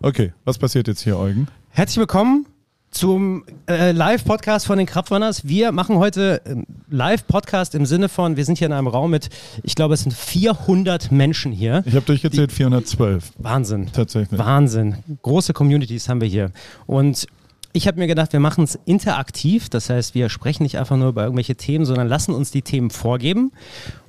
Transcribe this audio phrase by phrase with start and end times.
[0.00, 1.48] Okay, was passiert jetzt hier, Eugen?
[1.70, 2.46] Herzlich willkommen
[2.92, 5.48] zum äh, Live-Podcast von den Krapfwanners.
[5.48, 9.28] Wir machen heute einen Live-Podcast im Sinne von, wir sind hier in einem Raum mit,
[9.64, 11.82] ich glaube, es sind 400 Menschen hier.
[11.84, 13.32] Ich habe durchgezählt, 412.
[13.38, 13.88] Wahnsinn.
[13.92, 14.38] Tatsächlich.
[14.38, 14.98] Wahnsinn.
[15.22, 16.52] Große Communities haben wir hier.
[16.86, 17.26] Und
[17.72, 19.68] ich habe mir gedacht, wir machen es interaktiv.
[19.68, 22.90] Das heißt, wir sprechen nicht einfach nur über irgendwelche Themen, sondern lassen uns die Themen
[22.90, 23.50] vorgeben.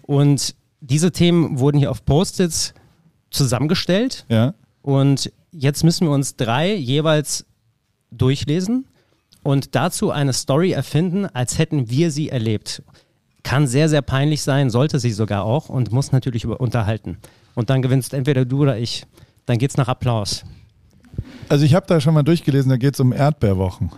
[0.04, 2.76] Und diese Themen wurden hier auf Post-its
[3.32, 4.26] zusammengestellt.
[4.30, 4.54] Ja.
[4.84, 7.46] Und jetzt müssen wir uns drei jeweils
[8.12, 8.86] durchlesen
[9.44, 12.82] und dazu eine Story erfinden, als hätten wir sie erlebt.
[13.44, 17.18] Kann sehr, sehr peinlich sein, sollte sie sogar auch und muss natürlich unterhalten.
[17.56, 19.06] Und dann gewinnst entweder du oder ich.
[19.46, 20.44] Dann geht's nach Applaus.
[21.48, 23.92] Also ich habe da schon mal durchgelesen, da geht es um Erdbeerwochen.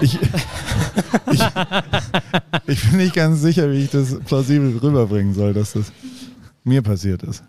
[0.00, 0.18] Ich,
[1.32, 1.42] ich,
[2.66, 5.92] ich bin nicht ganz sicher, wie ich das plausibel rüberbringen soll, dass das
[6.62, 7.42] mir passiert ist.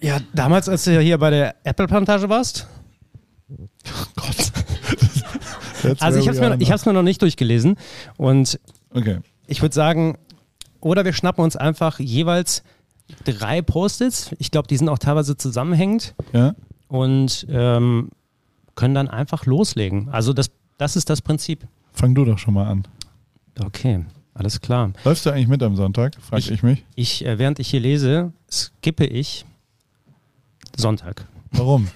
[0.00, 2.66] Ja, damals, als du hier bei der Apple-Plantage warst?
[3.48, 3.66] Oh
[4.16, 4.52] Gott.
[6.00, 7.76] Also ich habe es mir, ich hab's mir noch nicht durchgelesen
[8.16, 8.58] und
[8.92, 9.18] okay.
[9.46, 10.18] ich würde sagen,
[10.80, 12.62] oder wir schnappen uns einfach jeweils
[13.24, 14.34] drei Post-its.
[14.38, 16.14] Ich glaube, die sind auch teilweise zusammenhängend.
[16.32, 16.54] Ja.
[16.88, 18.10] Und ähm,
[18.74, 20.08] können dann einfach loslegen.
[20.08, 21.66] Also das, das ist das Prinzip.
[21.92, 22.86] Fang du doch schon mal an.
[23.58, 24.92] Okay, alles klar.
[25.04, 26.16] Läufst du eigentlich mit am Sonntag?
[26.20, 26.84] Frag ich, ich mich.
[26.94, 29.44] Ich, äh, während ich hier lese, skippe ich
[30.76, 31.26] Sonntag.
[31.52, 31.88] Warum?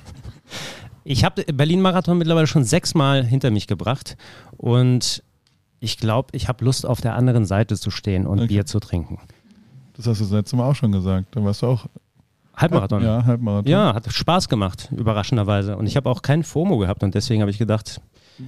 [1.04, 4.16] Ich habe Berlin-Marathon mittlerweile schon sechsmal hinter mich gebracht
[4.56, 5.22] und
[5.80, 8.48] ich glaube, ich habe Lust, auf der anderen Seite zu stehen und okay.
[8.48, 9.18] Bier zu trinken.
[9.96, 11.34] Das hast du das letzte Mal auch schon gesagt.
[11.34, 11.86] Da warst du auch.
[12.56, 13.02] Halbmarathon.
[13.02, 13.70] Ja, Halbmarathon.
[13.70, 15.76] Ja, hat Spaß gemacht, überraschenderweise.
[15.76, 18.00] Und ich habe auch keinen FOMO gehabt und deswegen habe ich gedacht.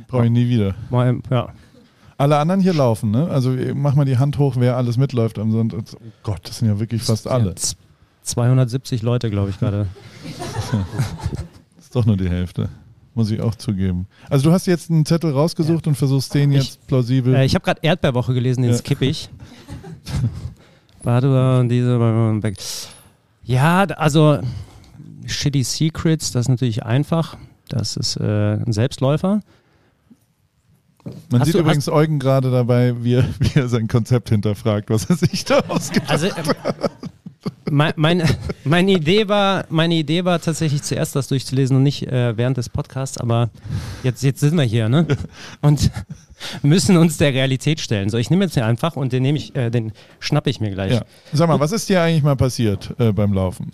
[0.09, 0.75] Brauche ich nie wieder.
[0.91, 1.49] Mal, ja.
[2.19, 3.29] Alle anderen hier laufen, ne?
[3.29, 5.81] Also mach mal die Hand hoch, wer alles mitläuft am Sonntag.
[5.95, 7.55] Oh Gott, das sind ja wirklich fast alle.
[8.23, 9.87] 270 Leute, glaube ich, gerade.
[10.57, 10.81] das
[11.81, 12.69] ist doch nur die Hälfte.
[13.15, 14.07] Muss ich auch zugeben.
[14.31, 15.91] Also du hast jetzt einen Zettel rausgesucht ja.
[15.91, 17.35] und versuchst den jetzt ich, plausibel.
[17.35, 18.77] Äh, ich habe gerade Erdbeerwoche gelesen, den ja.
[18.79, 19.29] skippe ich.
[21.03, 22.41] Badua und diese.
[23.45, 24.39] Ja, also
[25.27, 27.37] Shitty Secrets, das ist natürlich einfach.
[27.69, 29.41] Das ist äh, ein Selbstläufer.
[31.31, 34.89] Man hast sieht du, übrigens Eugen gerade dabei, wie er, wie er, sein Konzept hinterfragt,
[34.91, 36.91] was er sich da ausgedacht also, ähm, hat
[37.71, 38.23] mein, mein,
[38.65, 42.69] meine, Idee war, meine Idee war tatsächlich zuerst das durchzulesen und nicht äh, während des
[42.69, 43.51] Podcasts, aber
[44.03, 45.07] jetzt, jetzt sind wir hier, ne?
[45.61, 45.91] Und
[46.63, 48.11] müssen uns der Realität stellen.
[48.11, 50.71] So, ich nehme jetzt hier einfach und den nehme ich, äh, den schnappe ich mir
[50.71, 50.93] gleich.
[50.93, 51.05] Ja.
[51.33, 53.73] Sag mal, was ist dir eigentlich mal passiert äh, beim Laufen?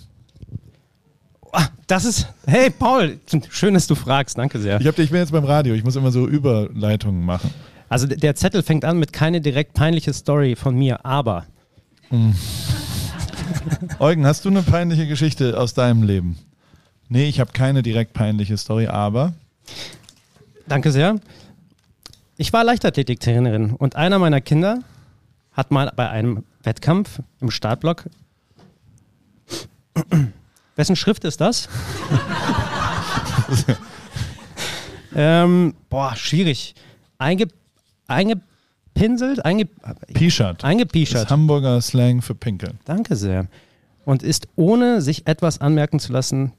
[1.53, 3.19] Ah, das ist, hey Paul,
[3.51, 4.81] schön, dass du fragst, danke sehr.
[4.81, 7.51] Ich, hab, ich bin jetzt beim Radio, ich muss immer so Überleitungen machen.
[7.89, 11.47] Also der Zettel fängt an mit keine direkt peinliche Story von mir, aber.
[12.11, 12.35] Hm.
[13.99, 16.39] Eugen, hast du eine peinliche Geschichte aus deinem Leben?
[17.09, 19.33] Nee, ich habe keine direkt peinliche Story, aber.
[20.67, 21.17] Danke sehr.
[22.37, 24.81] Ich war Leichtathletiktrainerin und einer meiner Kinder
[25.53, 28.05] hat mal bei einem Wettkampf im Startblock.
[30.77, 31.69] Wessen Schrift ist das?
[35.17, 36.75] ähm, boah, schwierig.
[37.19, 37.49] Einge,
[38.07, 38.41] einge,
[38.99, 39.67] eingepinselt, einge,
[40.13, 40.65] Pischert.
[40.65, 41.25] eingepischert.
[41.25, 42.79] Das Hamburger Slang für Pinkeln.
[42.85, 43.47] Danke sehr.
[44.05, 46.53] Und ist ohne sich etwas anmerken zu lassen,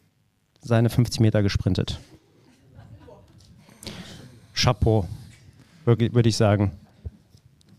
[0.61, 2.00] seine 50 Meter gesprintet.
[4.53, 5.07] Chapeau,
[5.85, 6.72] würde ich sagen.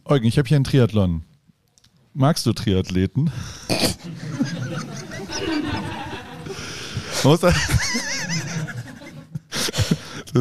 [0.04, 1.22] Eugen, ich habe hier einen Triathlon.
[2.14, 3.30] Magst du Triathleten?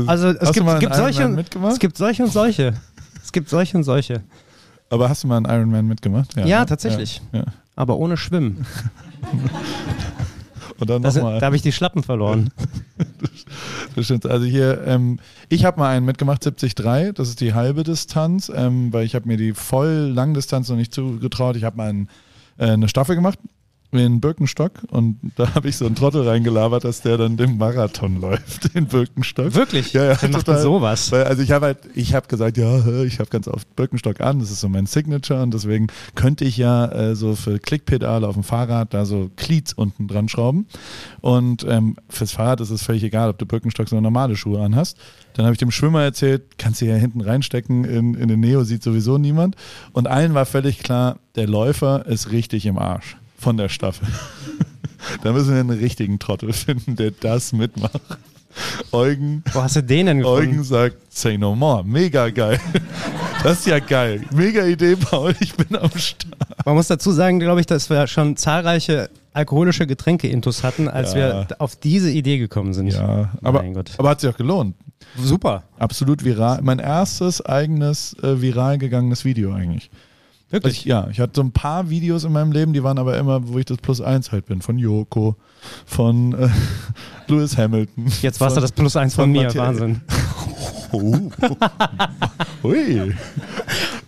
[0.08, 2.74] also es gibt, gibt solche, es gibt solche und solche.
[3.30, 4.24] Es gibt solche und solche.
[4.90, 6.36] Aber hast du mal einen Ironman mitgemacht?
[6.36, 6.66] Ja, ja ne?
[6.66, 7.22] tatsächlich.
[7.32, 7.46] Ja, ja.
[7.76, 8.66] Aber ohne Schwimmen.
[10.80, 11.40] und dann das, nochmal.
[11.40, 12.50] Da habe ich die Schlappen verloren.
[13.96, 14.26] das stimmt.
[14.26, 17.14] Also hier, ähm, ich habe mal einen mitgemacht, 73.
[17.14, 20.92] Das ist die halbe Distanz, ähm, weil ich habe mir die voll Langdistanz noch nicht
[20.92, 21.56] zugetraut.
[21.56, 22.10] Ich habe mal ein,
[22.58, 23.38] äh, eine Staffel gemacht
[23.92, 28.18] in Birkenstock und da habe ich so einen Trottel reingelabert, dass der dann den Marathon
[28.22, 29.56] läuft in Birkenstock.
[29.56, 29.94] Wirklich?
[29.94, 30.18] Ja, ja.
[30.22, 31.12] Wer macht total, sowas?
[31.12, 34.40] Weil, also ich habe halt, ich habe gesagt, ja, ich habe ganz oft Birkenstock an,
[34.40, 38.36] das ist so mein Signature und deswegen könnte ich ja äh, so für Klickpedale auf
[38.36, 40.68] dem Fahrrad da so Cleats unten dran schrauben
[41.22, 44.98] und ähm, fürs Fahrrad ist es völlig egal, ob du Birkenstock so normale Schuhe anhast.
[45.34, 48.64] Dann habe ich dem Schwimmer erzählt, kannst du ja hinten reinstecken, in, in den Neo
[48.64, 49.56] sieht sowieso niemand
[49.94, 54.08] und allen war völlig klar, der Läufer ist richtig im Arsch von der Staffel.
[55.24, 58.02] da müssen wir einen richtigen Trottel finden, der das mitmacht.
[58.92, 59.44] Eugen.
[59.54, 60.50] Wo hast du den denn gefunden?
[60.50, 61.84] Eugen sagt, say no more.
[61.84, 62.60] Mega geil.
[63.42, 64.26] Das ist ja geil.
[64.34, 65.34] Mega Idee, Paul.
[65.40, 66.28] Ich bin am Start.
[66.66, 71.48] Man muss dazu sagen, glaube ich, dass wir schon zahlreiche alkoholische Getränke-Intus hatten, als Ja.
[71.48, 72.88] wir auf diese Idee gekommen sind.
[72.90, 73.92] Ja, aber, Mein Gott.
[73.98, 74.76] aber hat sich auch gelohnt.
[75.18, 75.64] Super.
[75.78, 76.60] Absolut viral.
[76.64, 79.90] Mein erstes eigenes äh, viral gegangenes Video eigentlich.
[80.52, 83.18] Also ich, ja, ich hatte so ein paar Videos in meinem Leben, die waren aber
[83.18, 84.62] immer, wo ich das Plus eins halt bin.
[84.62, 85.36] Von Joko,
[85.86, 86.50] von äh,
[87.28, 88.08] Lewis Hamilton.
[88.22, 89.44] Jetzt warst du das Plus eins von, von mir.
[89.44, 90.02] Matthias- Wahnsinn.
[90.92, 91.16] Oh.
[92.64, 93.14] Ui.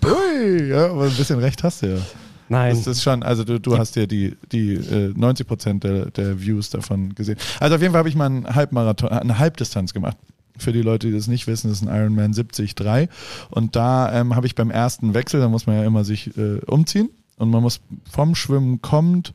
[0.03, 0.63] Ui.
[0.69, 2.01] Ja, aber ein bisschen recht hast du ja.
[2.49, 2.75] Nein.
[2.75, 6.41] Das ist schon, also du, du hast ja die, die äh, 90 Prozent der, der
[6.41, 7.38] Views davon gesehen.
[7.59, 10.17] Also auf jeden Fall habe ich mal einen Halbmarathon, eine Halbdistanz gemacht.
[10.57, 13.09] Für die Leute, die das nicht wissen, ist ein Ironman 70-3.
[13.50, 16.59] Und da ähm, habe ich beim ersten Wechsel, da muss man ja immer sich äh,
[16.65, 19.33] umziehen und man muss vom Schwimmen kommend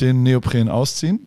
[0.00, 1.26] den Neopren ausziehen.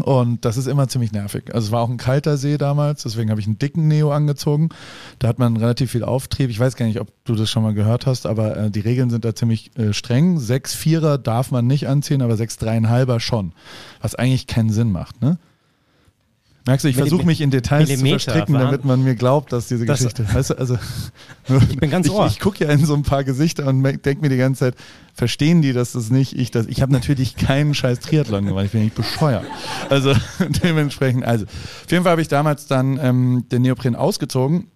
[0.00, 1.54] Und das ist immer ziemlich nervig.
[1.54, 4.70] Also es war auch ein kalter See damals, deswegen habe ich einen dicken Neo angezogen.
[5.18, 6.48] Da hat man relativ viel Auftrieb.
[6.48, 9.10] Ich weiß gar nicht, ob du das schon mal gehört hast, aber äh, die Regeln
[9.10, 10.38] sind da ziemlich äh, streng.
[10.38, 13.52] Sechs Vierer darf man nicht anziehen, aber sechs Dreieinhalber schon.
[14.00, 15.38] Was eigentlich keinen Sinn macht, ne?
[16.64, 19.66] Merkst du, ich versuche mich in Details Millimeter, zu verstricken, damit man mir glaubt, dass
[19.66, 20.26] diese Das- Geschichte.
[20.32, 20.78] Weißt du, also
[21.70, 22.26] Ich bin ganz ich, ohr.
[22.28, 24.74] ich gucke ja in so ein paar Gesichter und denke mir die ganze Zeit,
[25.14, 26.66] verstehen die, dass das nicht ich das.
[26.66, 29.44] Ich habe natürlich keinen scheiß Triathlon gemacht, ich bin nicht bescheuert.
[29.90, 30.14] Also
[30.62, 34.68] dementsprechend, also auf jeden Fall habe ich damals dann ähm, den Neopren ausgezogen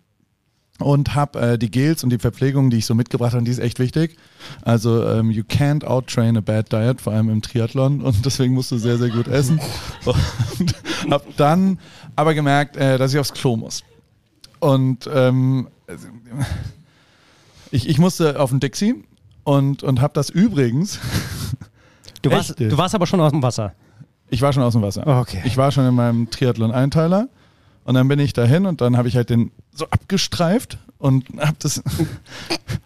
[0.79, 3.59] und habe äh, die Gels und die Verpflegung, die ich so mitgebracht habe, die ist
[3.59, 4.17] echt wichtig.
[4.63, 8.71] Also ähm, you can't outtrain a bad diet, vor allem im Triathlon und deswegen musst
[8.73, 9.61] du sehr, sehr gut essen.
[10.59, 10.75] Und
[11.11, 11.79] habe dann
[12.17, 13.83] aber gemerkt, äh, dass ich aufs Klo muss.
[14.59, 15.69] Und ähm,
[17.71, 19.05] ich, ich musste auf den Dixie
[19.45, 20.99] und, und habe das übrigens,
[22.23, 23.73] Du warst, du warst aber schon aus dem Wasser.
[24.31, 25.07] ich war schon aus dem Wasser.
[25.07, 25.43] Okay.
[25.45, 27.29] Ich war schon in meinem Triathlon-Einteiler
[27.87, 31.59] und dann bin ich dahin und dann habe ich halt den so abgestreift und hab
[31.61, 31.83] das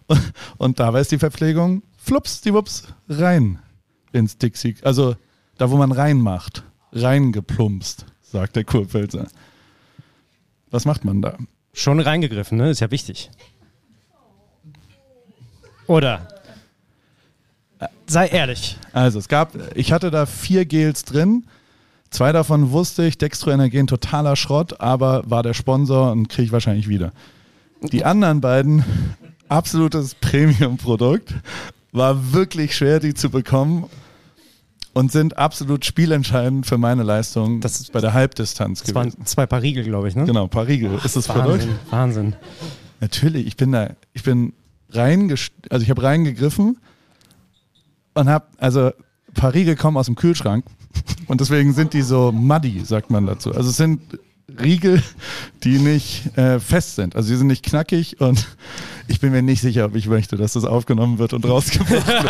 [0.07, 3.57] und, und da war es die Verpflegung, flups, die Wups, rein
[4.13, 4.75] ins Dixie.
[4.83, 5.15] Also
[5.57, 6.63] da, wo man reinmacht,
[6.93, 9.27] reingeplumpst, sagt der Kurpfälzer.
[10.69, 11.35] Was macht man da?
[11.73, 12.69] Schon reingegriffen, ne?
[12.69, 13.31] Ist ja wichtig.
[15.87, 16.27] Oder?
[18.05, 18.77] Sei ehrlich.
[18.93, 21.45] Also es gab, ich hatte da vier Gels drin.
[22.11, 26.51] Zwei davon wusste ich, Dextro Energen totaler Schrott, aber war der Sponsor und kriege ich
[26.51, 27.13] wahrscheinlich wieder.
[27.91, 28.83] Die anderen beiden,
[29.49, 31.33] absolutes Premium-Produkt,
[31.93, 33.85] war wirklich schwer, die zu bekommen
[34.93, 39.25] und sind absolut spielentscheidend für meine Leistung Das- bei der Halbdistanz Das waren gewesen.
[39.25, 40.25] zwei Paar Riegel, glaube ich, ne?
[40.25, 41.47] Genau, paar Riegel ist das Produkt.
[41.65, 42.35] Wahnsinn, Wahnsinn.
[42.99, 44.51] Natürlich, ich bin da, ich bin
[44.89, 45.33] rein,
[45.69, 46.77] also ich habe reingegriffen
[48.15, 48.91] und habe, also
[49.33, 50.65] paar Riegel kommen aus dem Kühlschrank
[51.27, 53.53] und deswegen sind die so muddy, sagt man dazu.
[53.53, 54.01] Also es sind
[54.59, 55.01] Riegel,
[55.63, 57.15] die nicht äh, fest sind.
[57.15, 58.47] Also die sind nicht knackig und
[59.07, 62.29] ich bin mir nicht sicher, ob ich möchte, dass das aufgenommen wird und rausgebracht wird.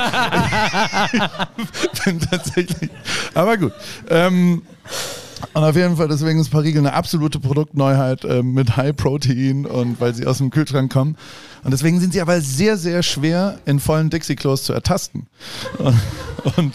[2.06, 2.90] bin tatsächlich,
[3.34, 3.74] aber gut.
[4.10, 4.62] Ähm,
[5.54, 10.00] und auf jeden Fall, deswegen ist Parigel eine absolute Produktneuheit äh, mit High Protein und
[10.00, 11.18] weil sie aus dem Kühlschrank kommen.
[11.64, 15.28] Und deswegen sind sie aber sehr, sehr schwer in vollen Dixie-Klos zu ertasten.
[15.78, 16.00] Und,
[16.58, 16.74] und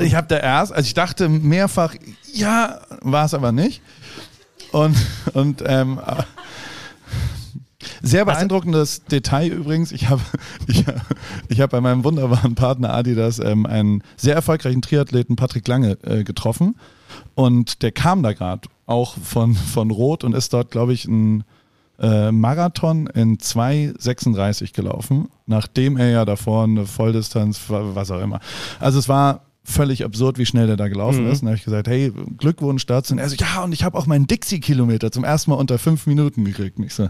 [0.00, 1.94] ich habe da erst, also ich dachte mehrfach,
[2.32, 3.82] ja, war es aber nicht.
[4.72, 4.96] Und,
[5.34, 6.22] und ähm, äh,
[8.02, 9.90] sehr beeindruckendes Detail übrigens.
[9.92, 10.20] Ich habe
[10.66, 10.84] ich,
[11.48, 16.24] ich hab bei meinem wunderbaren Partner Adidas ähm, einen sehr erfolgreichen Triathleten Patrick Lange äh,
[16.24, 16.76] getroffen.
[17.34, 21.44] Und der kam da gerade auch von, von Rot und ist dort, glaube ich, ein
[21.98, 28.40] äh, Marathon in 2,36 gelaufen, nachdem er ja davor eine Volldistanz, wa- was auch immer.
[28.78, 31.30] Also es war völlig absurd, wie schnell der da gelaufen Mhm.
[31.30, 31.40] ist.
[31.40, 33.14] Und da habe ich gesagt, hey, Glückwunsch dazu.
[33.14, 36.06] Und er so, ja, und ich habe auch meinen Dixie-Kilometer zum ersten Mal unter fünf
[36.06, 36.78] Minuten gekriegt.
[36.78, 37.04] Und ich so,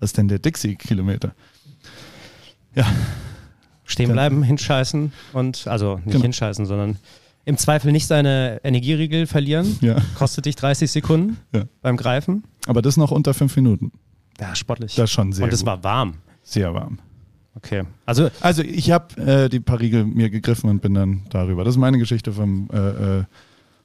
[0.00, 1.34] was ist denn der Dixie-Kilometer?
[2.74, 2.86] Ja,
[3.86, 6.22] Stehen bleiben, hinscheißen und, also nicht Genau.
[6.22, 6.96] hinscheißen, sondern
[7.44, 9.76] im Zweifel nicht seine Energieriegel verlieren.
[9.82, 11.64] ja, Kostet dich 30 Sekunden Ja.
[11.82, 12.44] beim Greifen.
[12.66, 13.92] aber das noch unter fünf Minuten.
[14.40, 14.94] Ja, sportlich.
[14.94, 16.14] Das ist schon sehr und es war warm.
[16.42, 16.98] Sehr warm.
[17.56, 17.84] Okay.
[18.04, 21.64] Also, Also ich habe äh, die paar Riegel mir gegriffen und bin dann darüber.
[21.64, 23.24] Das ist meine Geschichte vom äh, äh,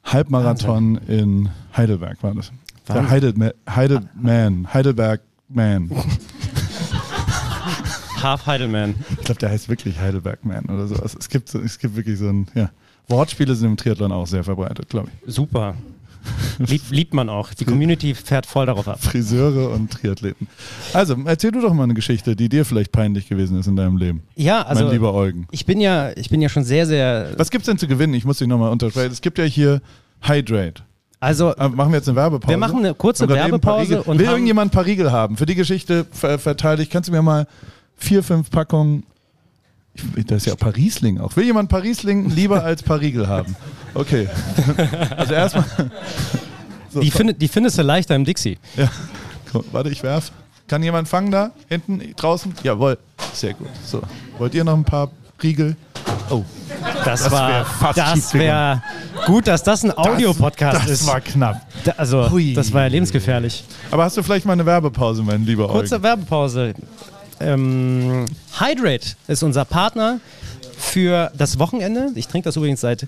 [0.03, 2.51] Halbmarathon in Heidelberg war das.
[2.87, 3.11] Der Wahnsinn.
[3.11, 5.91] Heidel Heidelman, Heidelberg Man.
[8.23, 8.95] Half Heidelman.
[9.11, 11.15] Ich glaube, der heißt wirklich Heidelberg Man oder sowas.
[11.17, 12.69] Es gibt, es gibt wirklich so ein, ja.
[13.07, 15.33] Wortspiele sind im Triathlon auch sehr verbreitet, glaube ich.
[15.33, 15.75] Super.
[16.59, 17.53] Lieb, liebt man auch.
[17.53, 19.01] Die Community fährt voll darauf ab.
[19.01, 20.47] Friseure und Triathleten.
[20.93, 23.97] Also, erzähl du doch mal eine Geschichte, die dir vielleicht peinlich gewesen ist in deinem
[23.97, 24.23] Leben.
[24.35, 25.47] Ja, also mein lieber Eugen.
[25.51, 27.29] ich bin ja, ich bin ja schon sehr, sehr.
[27.37, 28.13] Was gibt's denn zu gewinnen?
[28.13, 29.11] Ich muss dich nochmal untersprechen.
[29.11, 29.81] Es gibt ja hier
[30.21, 30.83] Hydrate.
[31.21, 32.49] Also Äh, Machen wir jetzt eine Werbepause?
[32.49, 35.35] wir machen eine kurze Und Werbepause und Will irgendjemand ein paar Riegel haben?
[35.37, 36.89] Für die Geschichte ver verteile ich.
[36.89, 37.45] Kannst du mir mal
[37.97, 39.03] vier, fünf Packungen.
[40.27, 41.35] Das ist ja Parisling auch.
[41.35, 43.55] Will jemand Parisling lieber als Parigel haben?
[43.93, 44.27] Okay.
[45.15, 45.65] Also erstmal.
[46.89, 48.57] So, die, find, die findest du leichter im Dixie.
[48.75, 48.89] Ja.
[49.71, 50.31] Warte, ich werf.
[50.67, 51.51] Kann jemand fangen da?
[51.67, 52.53] Hinten, draußen?
[52.63, 52.97] Jawohl.
[53.33, 53.69] Sehr gut.
[53.83, 54.01] So.
[54.37, 55.09] Wollt ihr noch ein paar
[55.41, 55.75] Riegel?
[56.29, 56.43] Oh.
[57.03, 58.83] Das, das war fast Das wäre
[59.25, 61.01] gut, dass das ein Audiopodcast ist.
[61.01, 61.61] Das war knapp.
[61.83, 62.53] Da, also, Hui.
[62.53, 63.63] das war ja lebensgefährlich.
[63.89, 66.03] Aber hast du vielleicht mal eine Werbepause, mein lieber Kurze Eugen?
[66.03, 66.73] Werbepause.
[67.39, 68.25] Ähm,
[68.59, 70.19] Hydrate ist unser Partner
[70.77, 72.09] für das Wochenende.
[72.15, 73.07] Ich trinke das übrigens seit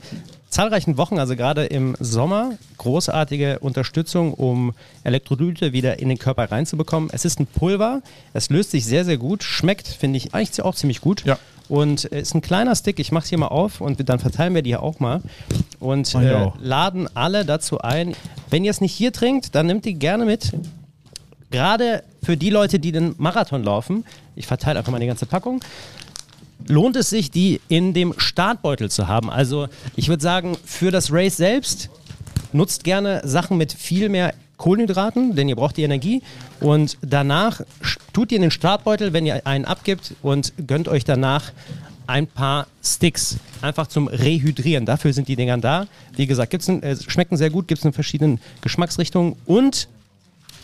[0.50, 4.74] zahlreichen Wochen, also gerade im Sommer, großartige Unterstützung, um
[5.04, 7.10] Elektrolyte wieder in den Körper reinzubekommen.
[7.14, 8.02] Es ist ein Pulver,
[8.34, 11.24] es löst sich sehr, sehr gut, schmeckt, finde ich, eigentlich auch ziemlich gut.
[11.26, 11.40] Ja.
[11.70, 14.62] Und ist ein kleiner Stick, ich mache es hier mal auf und dann verteilen wir
[14.62, 15.22] die hier auch mal.
[15.80, 18.14] Und äh, laden alle dazu ein,
[18.50, 20.52] wenn ihr es nicht hier trinkt, dann nehmt die gerne mit.
[21.50, 25.64] Gerade für die Leute, die den Marathon laufen, ich verteile einfach mal die ganze Packung,
[26.68, 29.30] lohnt es sich, die in dem Startbeutel zu haben.
[29.30, 31.90] Also ich würde sagen, für das Race selbst
[32.54, 36.22] nutzt gerne Sachen mit viel mehr Kohlenhydraten, denn ihr braucht die Energie.
[36.60, 37.62] Und danach
[38.14, 41.52] tut ihr in den Startbeutel, wenn ihr einen abgibt und gönnt euch danach
[42.06, 43.38] ein paar Sticks.
[43.62, 44.86] Einfach zum Rehydrieren.
[44.86, 45.88] Dafür sind die Dinger da.
[46.16, 49.36] Wie gesagt, gibt's ein, äh, schmecken sehr gut, gibt es in verschiedenen Geschmacksrichtungen.
[49.46, 49.88] Und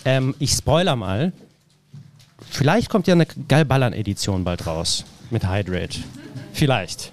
[0.05, 1.31] ähm, ich spoiler mal,
[2.49, 5.99] vielleicht kommt ja eine Galballern-Edition bald raus mit Hydrate.
[6.53, 7.11] Vielleicht.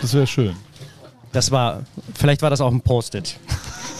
[0.00, 0.56] Das wäre schön.
[1.32, 1.82] Das war,
[2.14, 3.38] vielleicht war das auch ein Post-it.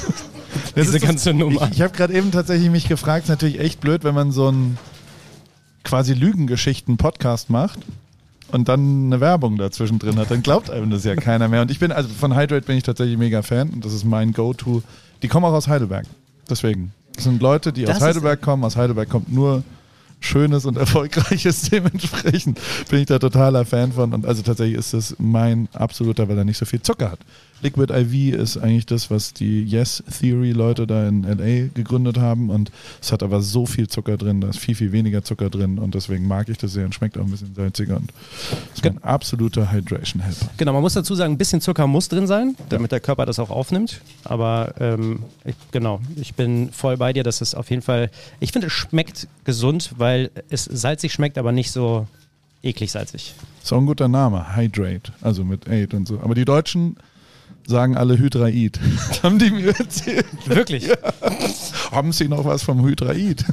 [0.76, 1.62] Diese ganze das, Nummer.
[1.70, 4.48] Ich, ich habe gerade eben tatsächlich mich gefragt, ist natürlich echt blöd, wenn man so
[4.48, 4.78] einen
[5.84, 7.80] quasi Lügengeschichten-Podcast macht
[8.52, 11.62] und dann eine Werbung dazwischen drin hat, dann glaubt einem das ja keiner mehr.
[11.62, 14.32] Und ich bin, also von Hydrate bin ich tatsächlich mega Fan und das ist mein
[14.32, 14.82] Go-To.
[15.22, 16.06] Die kommen auch aus Heidelberg.
[16.48, 16.92] Deswegen.
[17.14, 18.64] Das sind Leute, die das aus Heidelberg kommen.
[18.64, 19.62] Aus Heidelberg kommt nur
[20.24, 21.62] Schönes und Erfolgreiches.
[21.70, 24.12] Dementsprechend bin ich da totaler Fan von.
[24.12, 27.20] Und also tatsächlich ist das mein absoluter, weil er nicht so viel Zucker hat.
[27.62, 32.50] Liquid IV ist eigentlich das, was die Yes Theory Leute da in LA gegründet haben
[32.50, 35.78] und es hat aber so viel Zucker drin, da ist viel, viel weniger Zucker drin
[35.78, 38.12] und deswegen mag ich das sehr und schmeckt auch ein bisschen salziger und
[38.74, 40.50] ist ein absoluter Hydration Helper.
[40.56, 42.98] Genau, man muss dazu sagen, ein bisschen Zucker muss drin sein, damit ja.
[42.98, 47.40] der Körper das auch aufnimmt, aber ähm, ich, genau, ich bin voll bei dir, dass
[47.40, 51.70] es auf jeden Fall, ich finde es schmeckt gesund, weil es salzig schmeckt, aber nicht
[51.70, 52.06] so
[52.62, 53.34] eklig salzig.
[53.62, 56.20] Ist auch ein guter Name, Hydrate, also mit Aid und so.
[56.20, 56.96] Aber die Deutschen
[57.66, 58.78] sagen alle Hydraid.
[59.22, 60.26] haben die mir erzählt.
[60.46, 60.86] Wirklich?
[60.86, 60.96] Ja.
[61.90, 63.44] Haben Sie noch was vom Hydraid?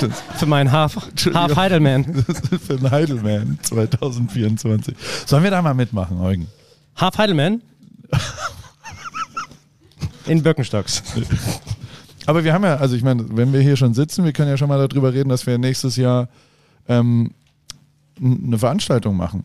[0.00, 0.96] Das für meinen Half,
[1.32, 2.04] Half Heidelman.
[2.66, 4.94] für den Heidelman 2024.
[5.26, 6.48] Sollen wir da mal mitmachen, Eugen?
[6.96, 7.62] Half Heidelman?
[10.26, 11.02] In Birkenstocks.
[12.26, 14.56] Aber wir haben ja, also ich meine, wenn wir hier schon sitzen, wir können ja
[14.56, 16.28] schon mal darüber reden, dass wir nächstes Jahr
[16.88, 17.32] ähm,
[18.18, 19.44] eine Veranstaltung machen.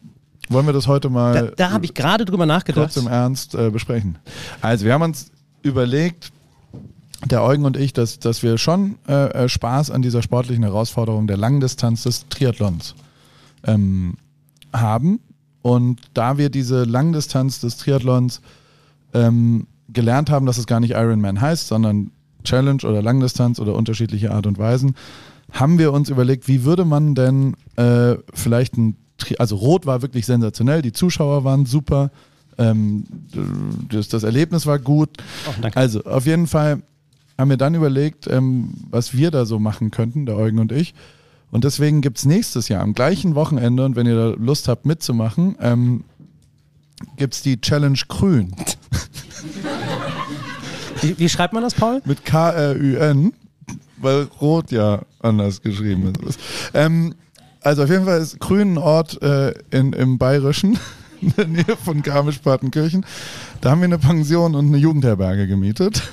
[0.50, 1.34] Wollen wir das heute mal.
[1.34, 2.94] Da, da habe ich gerade drüber nachgedacht.
[2.94, 4.18] Kurz im Ernst äh, besprechen.
[4.62, 6.32] Also, wir haben uns überlegt,
[7.26, 11.28] der Eugen und ich, dass, dass wir schon äh, äh, Spaß an dieser sportlichen Herausforderung
[11.28, 12.96] der Langdistanz des Triathlons
[13.64, 14.16] ähm,
[14.74, 15.20] haben.
[15.62, 18.42] Und da wir diese Langdistanz des Triathlons
[19.14, 22.12] ähm, gelernt haben, dass es gar nicht Ironman heißt, sondern
[22.44, 24.96] Challenge oder Langdistanz oder unterschiedliche Art und Weisen,
[25.52, 28.96] haben wir uns überlegt, wie würde man denn äh, vielleicht ein
[29.38, 32.12] also Rot war wirklich sensationell, die Zuschauer waren super,
[32.58, 33.06] ähm,
[33.90, 35.10] das, das, Erlebnis war gut.
[35.48, 36.82] Oh, also auf jeden Fall
[37.38, 40.94] haben wir dann überlegt, ähm, was wir da so machen könnten, der Eugen und ich.
[41.52, 44.86] Und deswegen gibt es nächstes Jahr am gleichen Wochenende, und wenn ihr da Lust habt
[44.86, 46.04] mitzumachen, ähm,
[47.16, 48.54] gibt es die Challenge Grün.
[51.02, 52.02] Wie, wie, schreibt man das, Paul?
[52.04, 53.32] Mit K-R-Ü-N,
[53.98, 56.42] weil Rot ja anders geschrieben ist.
[56.74, 57.16] Ähm,
[57.62, 60.78] also auf jeden Fall ist Grün ein Ort äh, in, im Bayerischen,
[61.22, 63.06] in der Nähe von Garmisch-Partenkirchen.
[63.62, 66.02] Da haben wir eine Pension und eine Jugendherberge gemietet.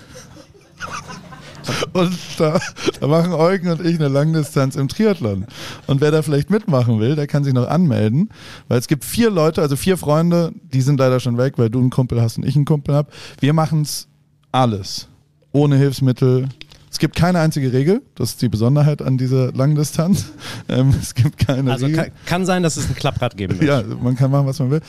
[1.93, 2.61] Und da,
[3.01, 5.47] da, machen Eugen und ich eine Langdistanz im Triathlon.
[5.89, 8.31] Und wer da vielleicht mitmachen will, der kann sich noch anmelden,
[8.69, 11.81] weil es gibt vier Leute, also vier Freunde, die sind leider schon weg, weil du
[11.81, 13.11] einen Kumpel hast und ich einen Kumpel habe.
[13.41, 14.07] Wir machen es
[14.53, 15.09] alles.
[15.51, 16.49] Ohne Hilfsmittel,
[16.97, 20.25] es gibt keine einzige Regel, das ist die Besonderheit an dieser Langdistanz.
[20.69, 22.05] Ähm, es gibt keine also Regel.
[22.05, 23.65] Kann, kann sein, dass es ein Klapprad geben wird.
[23.69, 24.81] Ja, man kann machen, was man will.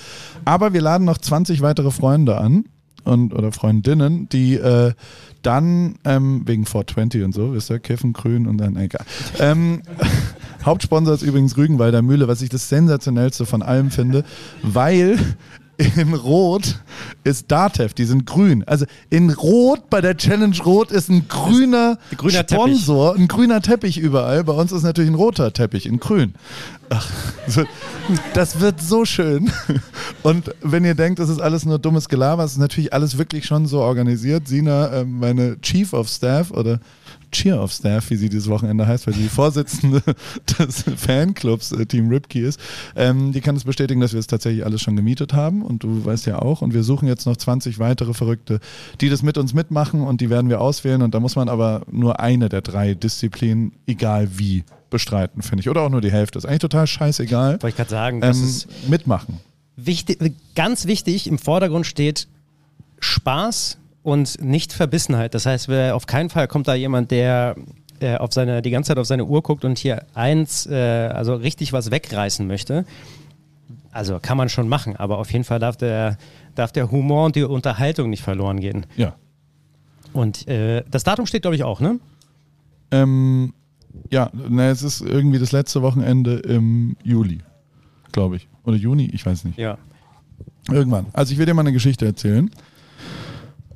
[0.46, 2.66] Aber wir laden noch 20 weitere Freunde an
[3.04, 4.94] und oder Freundinnen, die äh,
[5.44, 9.06] dann ähm, wegen 420 und so, wisst ihr, Kiffen, Grün und dann egal.
[9.40, 9.82] Ähm,
[10.66, 14.24] Hauptsponsor ist übrigens Rügenwalder Mühle, was ich das sensationellste von allem finde,
[14.64, 15.20] weil
[15.78, 16.80] in Rot
[17.24, 18.64] ist Datev, die sind grün.
[18.66, 23.98] Also in Rot bei der Challenge Rot ist ein grüner grüner Sponsor, ein grüner Teppich
[23.98, 24.44] überall.
[24.44, 26.34] Bei uns ist natürlich ein roter Teppich in grün.
[26.90, 27.10] Ach,
[28.34, 29.52] das wird so schön.
[30.24, 33.46] Und wenn ihr denkt, das ist alles nur dummes Gelaber, es ist natürlich alles wirklich
[33.46, 34.48] schon so organisiert.
[34.48, 36.80] Sina, äh, meine Chief of Staff oder
[37.32, 40.02] Cheer of Staff, wie sie dieses Wochenende heißt, weil sie die Vorsitzende
[40.60, 42.60] des Fanclubs äh, Team Ripkey ist.
[42.96, 46.06] Ähm, die kann es bestätigen, dass wir es tatsächlich alles schon gemietet haben und du
[46.06, 46.62] weißt ja auch.
[46.62, 48.60] Und wir suchen jetzt noch 20 weitere Verrückte,
[49.02, 51.02] die das mit uns mitmachen und die werden wir auswählen.
[51.02, 55.70] Und da muss man aber nur eine der drei Disziplinen, egal wie, bestreiten, finde ich.
[55.70, 56.38] Oder auch nur die Hälfte.
[56.40, 57.54] Ist eigentlich total scheißegal.
[57.54, 59.40] Wollte ich gerade sagen, das Ähm, ist mitmachen.
[59.76, 60.18] wichtig,
[60.56, 62.28] ganz wichtig, im Vordergrund steht
[63.00, 65.34] Spaß und nicht Verbissenheit.
[65.34, 67.58] Das heißt, wer, auf keinen Fall kommt da jemand, der
[68.00, 71.36] äh, auf seine, die ganze Zeit auf seine Uhr guckt und hier eins, äh, also
[71.36, 72.86] richtig was wegreißen möchte.
[73.92, 76.18] Also kann man schon machen, aber auf jeden Fall darf der,
[76.56, 78.86] darf der Humor und die Unterhaltung nicht verloren gehen.
[78.96, 79.16] Ja.
[80.14, 82.00] Und äh, das Datum steht, glaube ich, auch, ne?
[82.92, 83.54] Ähm,
[84.10, 87.40] ja, na, es ist irgendwie das letzte Wochenende im Juli,
[88.14, 88.48] glaube ich.
[88.64, 89.58] Oder Juni, ich weiß nicht.
[89.58, 89.78] Ja.
[90.72, 91.08] Irgendwann.
[91.12, 92.50] Also ich will dir mal eine Geschichte erzählen,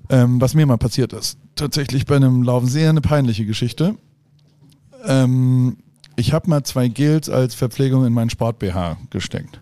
[0.09, 1.37] ähm, was mir mal passiert ist.
[1.55, 3.95] Tatsächlich bei einem Laufen sehr eine peinliche Geschichte.
[5.05, 5.77] Ähm,
[6.15, 9.59] ich habe mal zwei Gels als Verpflegung in meinen Sport-BH gesteckt.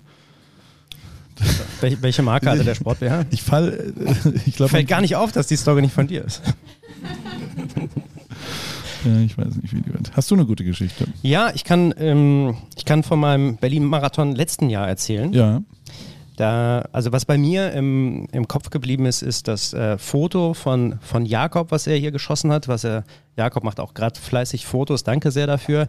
[1.82, 3.26] Wel welche Marke hatte der Sport BH?
[3.32, 4.14] Ich fall, äh,
[4.46, 6.42] ich glaube, Fällt gar nicht auf, dass die Story nicht von dir ist.
[9.06, 10.12] ja, ich weiß nicht, wie die wird.
[10.14, 11.08] Hast du eine gute Geschichte?
[11.22, 15.32] Ja, ich kann, ähm, ich kann von meinem Berlin-Marathon letzten Jahr erzählen.
[15.32, 15.62] Ja.
[16.40, 20.98] Da, also was bei mir im, im Kopf geblieben ist, ist das äh, Foto von,
[21.02, 22.70] von Jakob, was er hier geschossen hat.
[22.70, 23.04] Was er,
[23.36, 25.80] Jakob macht auch gerade fleißig Fotos, danke sehr dafür.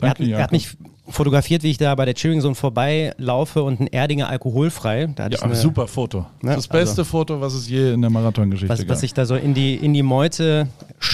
[0.00, 0.76] er, hat, Danke, er hat mich
[1.08, 5.06] fotografiert, wie ich da bei der Cheering Zone vorbeilaufe und ein Erdinger alkoholfrei.
[5.14, 6.26] Da Ja, eine, super Foto.
[6.42, 8.88] Ne, das beste Foto, was es je in der Marathongeschichte was, gab.
[8.88, 10.66] was ich da so in die, in die Meute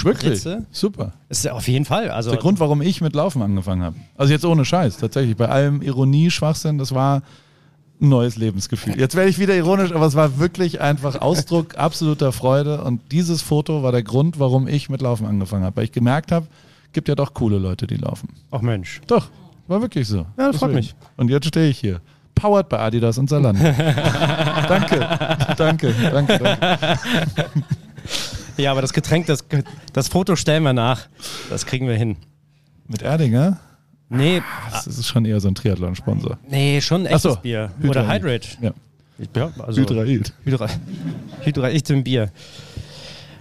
[0.02, 0.41] Wirklich?
[0.41, 0.64] spritze.
[0.71, 1.12] Super.
[1.29, 2.11] Ist auf jeden Fall.
[2.11, 3.97] Also, Der Grund, warum ich mit Laufen angefangen habe.
[4.17, 5.37] Also jetzt ohne Scheiß, tatsächlich.
[5.37, 7.21] Bei allem Ironie, Schwachsinn, das war
[8.09, 8.99] neues Lebensgefühl.
[8.99, 12.82] Jetzt werde ich wieder ironisch, aber es war wirklich einfach Ausdruck absoluter Freude.
[12.82, 15.76] Und dieses Foto war der Grund, warum ich mit Laufen angefangen habe.
[15.76, 16.47] Weil ich gemerkt habe,
[16.92, 18.28] gibt ja doch coole Leute, die laufen.
[18.50, 19.00] Ach Mensch.
[19.06, 19.28] Doch,
[19.69, 20.26] war wirklich so.
[20.36, 20.95] Ja, das freut mich.
[21.17, 22.00] Und jetzt stehe ich hier.
[22.34, 23.62] Powered bei Adidas und Zalando.
[24.69, 25.08] danke,
[25.56, 26.99] danke, danke, danke.
[28.56, 29.45] Ja, aber das Getränk, das,
[29.93, 31.08] das Foto stellen wir nach.
[31.50, 32.17] Das kriegen wir hin.
[32.88, 33.60] Mit Erdinger,
[34.14, 36.38] Nee, das ist schon eher so ein Triathlon-Sponsor.
[36.48, 37.70] nee, schon ein Ach so, echtes Bier.
[37.82, 38.58] Oder Hydraid.
[38.58, 38.58] Hydrate.
[38.60, 40.32] Ja, ja, also Hydraid.
[40.44, 40.68] Hydra,
[41.40, 42.30] Hydra, ich zum Bier.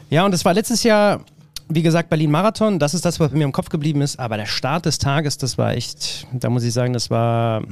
[0.10, 1.22] Ja, und es war letztes Jahr,
[1.70, 2.80] wie gesagt, Berlin-Marathon.
[2.80, 4.20] Das ist das, was mir im Kopf geblieben ist.
[4.20, 7.64] Aber der Start des Tages, das war echt, da muss ich sagen, das war.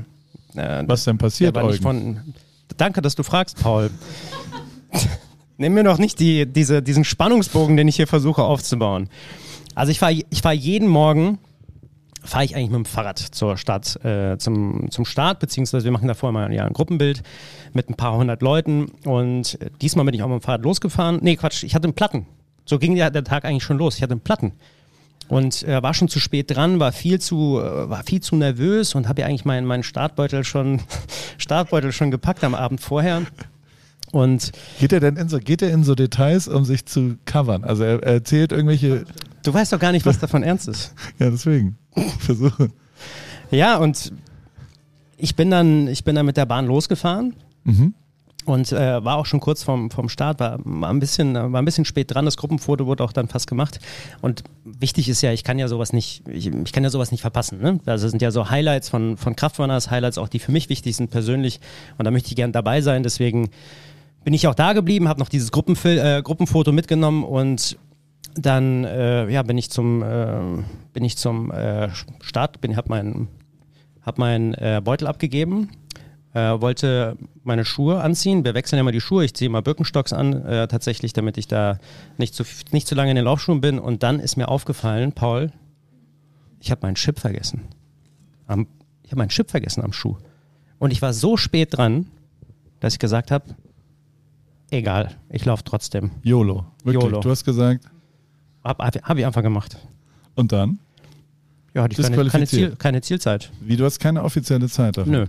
[0.56, 2.20] Äh, Was denn passiert, war von.
[2.78, 3.90] Danke, dass du fragst, Paul.
[5.58, 9.10] Nimm mir noch nicht die, diese, diesen Spannungsbogen, den ich hier versuche aufzubauen.
[9.76, 11.38] Also ich fahre ich fahr jeden Morgen
[12.22, 16.08] fahre ich eigentlich mit dem Fahrrad zur Stadt, äh, zum, zum Start, beziehungsweise wir machen
[16.08, 17.24] da vorher mal ja, ein Gruppenbild
[17.74, 21.20] mit ein paar hundert Leuten und äh, diesmal bin ich auch mit dem Fahrrad losgefahren.
[21.22, 22.26] Nee, Quatsch, ich hatte einen Platten.
[22.66, 23.96] So ging der, der Tag eigentlich schon los.
[23.96, 24.54] Ich hatte einen Platten.
[25.28, 28.96] Und äh, war schon zu spät dran, war viel zu, äh, war viel zu nervös
[28.96, 30.82] und habe ja eigentlich meinen, meinen Startbeutel schon,
[31.38, 33.24] Startbeutel schon gepackt am Abend vorher.
[34.12, 37.64] Und Geht er denn in so, geht er in so Details, um sich zu covern?
[37.64, 39.06] Also er, er erzählt irgendwelche,
[39.44, 40.94] du weißt doch gar nicht, was davon ernst ist.
[41.20, 41.78] ja deswegen,
[42.20, 42.70] versuche.
[43.52, 44.12] Ja, und
[45.18, 47.34] ich bin dann, ich bin dann mit der Bahn losgefahren
[47.66, 47.94] Mhm.
[48.46, 51.66] und äh, war auch schon kurz vorm, vorm Start, war, war, ein bisschen, war ein
[51.66, 52.24] bisschen spät dran.
[52.26, 53.80] Das Gruppenfoto wurde auch dann fast gemacht.
[54.22, 57.22] Und wichtig ist ja, ich kann ja sowas nicht, ich, ich kann ja sowas nicht
[57.22, 57.60] verpassen.
[57.62, 57.80] Ne?
[57.86, 60.96] Also es sind ja so Highlights von, von Kraftrunners, Highlights auch, die für mich wichtig
[60.96, 61.60] sind persönlich.
[61.98, 63.04] Und da möchte ich gerne dabei sein.
[63.04, 63.50] Deswegen
[64.24, 67.78] bin ich auch da geblieben, habe noch dieses Gruppenfil äh, Gruppenfoto mitgenommen und
[68.36, 70.64] dann äh, ja, bin ich zum, äh,
[70.94, 71.90] bin ich zum äh,
[72.22, 73.28] Start, bin, habe meinen
[74.02, 75.70] hab meinen äh, Beutel abgegeben,
[76.34, 78.46] äh, wollte meine Schuhe anziehen.
[78.46, 79.26] Wir wechseln ja immer die Schuhe.
[79.26, 81.80] Ich ziehe mal Birkenstocks an, äh, tatsächlich, damit ich da
[82.18, 83.80] nicht zu, nicht zu lange in den Laufschuhen bin.
[83.80, 85.52] Und dann ist mir aufgefallen, Paul,
[86.60, 87.66] ich habe meinen Chip vergessen.
[88.48, 88.68] Am,
[89.04, 90.18] ich habe meinen Chip vergessen am Schuh.
[90.78, 92.08] Und ich war so spät dran,
[92.80, 93.56] dass ich gesagt habe,
[94.72, 96.12] egal, ich laufe trotzdem.
[96.24, 96.66] YOLO.
[96.84, 97.04] Wirklich.
[97.04, 97.20] YOLO.
[97.20, 97.86] Du hast gesagt,
[98.64, 99.78] Hab, hab, ich einfach gemacht.
[100.36, 100.80] und dann?
[101.74, 102.48] Ja, hatte ich keine, keine.
[102.48, 103.52] Ziel, keine Zielzeit.
[103.62, 105.12] Wie, du hast keine offizielle Zeit dafür?
[105.12, 105.26] Nö.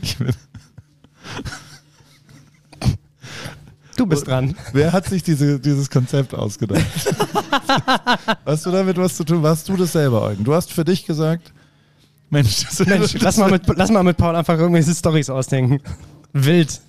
[0.00, 0.32] Ich will,
[3.98, 4.54] Du bist dran.
[4.72, 6.84] wer hat sich diese, dieses Konzept ausgedacht?
[8.46, 9.42] hast du damit was zu tun?
[9.42, 10.44] Warst du das selber, Eugen?
[10.44, 11.52] Du hast für dich gesagt,
[12.30, 15.80] Mensch, das, Mensch, lass mal, mit, lass mal mit Paul einfach irgendwelche Storys ausdenken.
[16.32, 16.80] Wild.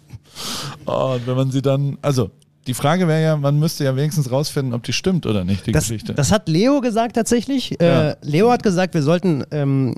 [0.85, 2.29] Oh, und wenn man sie dann, also
[2.69, 5.71] die Frage wäre ja, man müsste ja wenigstens rausfinden, ob die stimmt oder nicht, die
[5.71, 6.13] Das, Geschichte.
[6.13, 7.71] das hat Leo gesagt tatsächlich.
[7.81, 8.11] Ja.
[8.11, 9.95] Äh, Leo hat gesagt, wir sollten, ähm,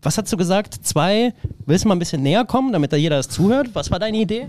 [0.00, 0.74] was hast du gesagt?
[0.86, 1.34] Zwei,
[1.66, 3.70] willst du mal ein bisschen näher kommen, damit da jeder das zuhört?
[3.72, 4.46] Was war deine Idee?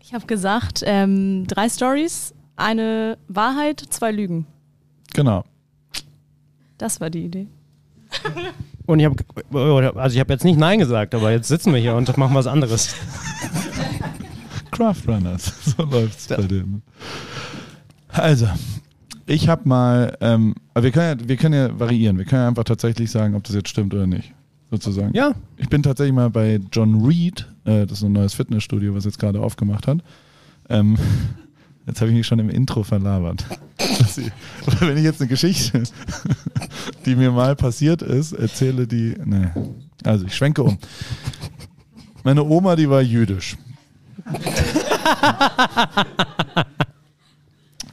[0.00, 4.46] Ich habe gesagt, ähm, drei Stories, eine Wahrheit, zwei Lügen.
[5.14, 5.44] genau.
[6.78, 7.46] Das war die Idee.
[8.86, 9.16] Und ich habe,
[10.00, 12.46] also ich habe jetzt nicht Nein gesagt, aber jetzt sitzen wir hier und machen was
[12.46, 12.94] anderes.
[14.76, 15.52] Craft Runners.
[15.76, 16.82] So läuft's bei denen.
[18.08, 18.48] Also,
[19.26, 22.18] ich habe mal, ähm, wir können, ja, wir können ja variieren.
[22.18, 24.32] Wir können ja einfach tatsächlich sagen, ob das jetzt stimmt oder nicht.
[24.70, 25.14] Sozusagen.
[25.14, 29.04] Ja, Ich bin tatsächlich mal bei John Reed, äh, das ist ein neues Fitnessstudio, was
[29.04, 29.98] jetzt gerade aufgemacht hat.
[30.68, 30.96] Ähm,
[31.86, 33.44] jetzt habe ich mich schon im Intro verlabert.
[34.16, 34.32] Ich-
[34.80, 35.82] Wenn ich jetzt eine Geschichte,
[37.04, 39.14] die mir mal passiert ist, erzähle die.
[39.24, 39.48] Nee.
[40.04, 40.78] Also ich schwenke um.
[42.24, 43.56] Meine Oma, die war jüdisch.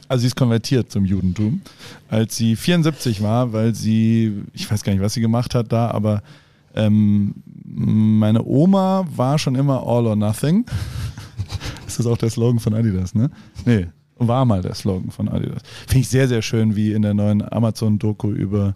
[0.08, 1.62] Also sie ist konvertiert zum Judentum,
[2.08, 5.90] als sie 74 war, weil sie, ich weiß gar nicht, was sie gemacht hat da,
[5.90, 6.22] aber
[6.74, 7.34] ähm,
[7.64, 10.66] meine Oma war schon immer all or nothing.
[11.86, 13.30] Ist das auch der Slogan von Adidas, ne?
[13.64, 15.62] Nee, war mal der Slogan von Adidas.
[15.86, 18.74] Finde ich sehr, sehr schön, wie in der neuen Amazon-Doku über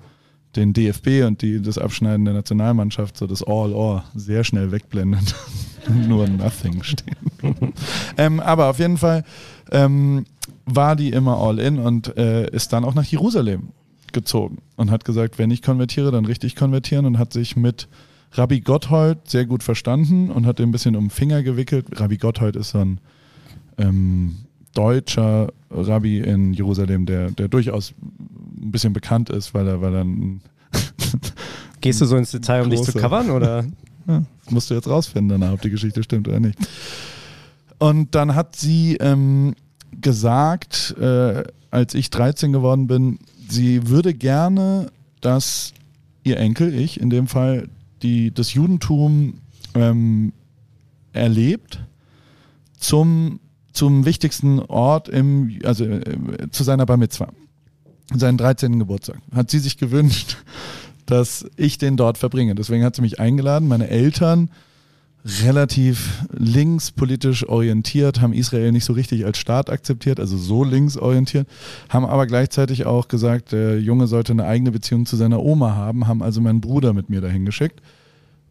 [0.56, 5.34] den DFB und die, das Abschneiden der Nationalmannschaft so das All or sehr schnell wegblendet.
[5.88, 7.16] Nur Nothing stehen.
[8.16, 9.24] ähm, aber auf jeden Fall
[9.70, 10.26] ähm,
[10.66, 13.68] war die immer all in und äh, ist dann auch nach Jerusalem
[14.12, 17.88] gezogen und hat gesagt, wenn ich konvertiere, dann richtig konvertieren und hat sich mit
[18.32, 21.86] Rabbi Gotthold sehr gut verstanden und hat den ein bisschen um den Finger gewickelt.
[21.92, 23.00] Rabbi Gotthold ist so ein
[23.78, 24.36] ähm,
[24.74, 27.94] deutscher Rabbi in Jerusalem, der, der durchaus
[28.60, 30.40] ein bisschen bekannt ist, weil er, weil er ein
[31.80, 33.64] gehst du so ins Detail, um dich zu covern oder?
[34.08, 36.58] ja, das musst du jetzt rausfinden danach, ob die Geschichte stimmt oder nicht.
[37.78, 39.54] Und dann hat sie ähm,
[39.92, 43.18] gesagt, äh, als ich 13 geworden bin,
[43.48, 44.90] sie würde gerne,
[45.20, 45.72] dass
[46.24, 47.68] ihr Enkel, ich in dem Fall,
[48.02, 49.34] die, das Judentum
[49.74, 50.32] ähm,
[51.12, 51.80] erlebt
[52.78, 53.40] zum,
[53.72, 57.28] zum wichtigsten Ort im, also äh, zu seiner Bar Mitzvah,
[58.14, 58.78] seinen 13.
[58.78, 59.18] Geburtstag.
[59.34, 60.36] Hat sie sich gewünscht,
[61.08, 62.54] dass ich den dort verbringe.
[62.54, 63.66] Deswegen hat sie mich eingeladen.
[63.66, 64.50] Meine Eltern,
[65.42, 71.48] relativ linkspolitisch orientiert, haben Israel nicht so richtig als Staat akzeptiert, also so links orientiert,
[71.88, 76.06] haben aber gleichzeitig auch gesagt, der Junge sollte eine eigene Beziehung zu seiner Oma haben,
[76.06, 77.80] haben also meinen Bruder mit mir dahin geschickt.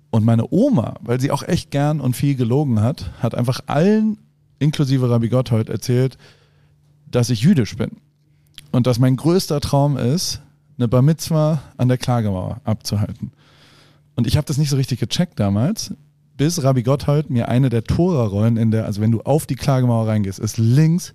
[0.09, 4.17] Und meine Oma, weil sie auch echt gern und viel gelogen hat, hat einfach allen,
[4.57, 6.17] inklusive Rabbi Gotthold, erzählt,
[7.11, 7.91] dass ich jüdisch bin.
[8.71, 10.41] Und dass mein größter Traum ist,
[10.77, 13.31] eine Bar Mitzwa an der Klagemauer abzuhalten.
[14.15, 15.93] Und ich habe das nicht so richtig gecheckt damals,
[16.37, 20.07] bis Rabbi Gotthold mir eine der Tora-Rollen in der, also wenn du auf die Klagemauer
[20.07, 21.13] reingehst, ist links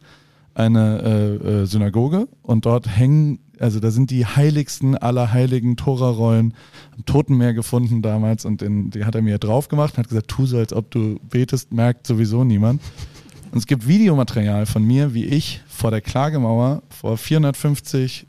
[0.54, 6.54] eine äh, äh, Synagoge und dort hängen, also da sind die heiligsten aller heiligen Tora-Rollen
[6.94, 10.28] am Totenmeer gefunden damals und den, die hat er mir drauf gemacht und hat gesagt,
[10.28, 12.82] tu so, als ob du betest, merkt sowieso niemand.
[13.52, 18.26] Und es gibt Videomaterial von mir, wie ich vor der Klagemauer vor 450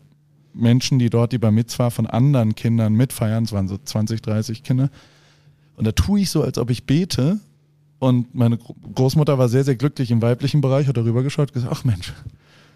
[0.53, 4.63] Menschen, die dort die Bar Mitzwa von anderen Kindern mitfeiern, es waren so 20, 30
[4.63, 4.89] Kinder,
[5.75, 7.39] und da tue ich so, als ob ich bete.
[7.97, 11.53] Und meine Gro- Großmutter war sehr, sehr glücklich im weiblichen Bereich, hat darüber geschaut und
[11.53, 12.13] gesagt, ach Mensch,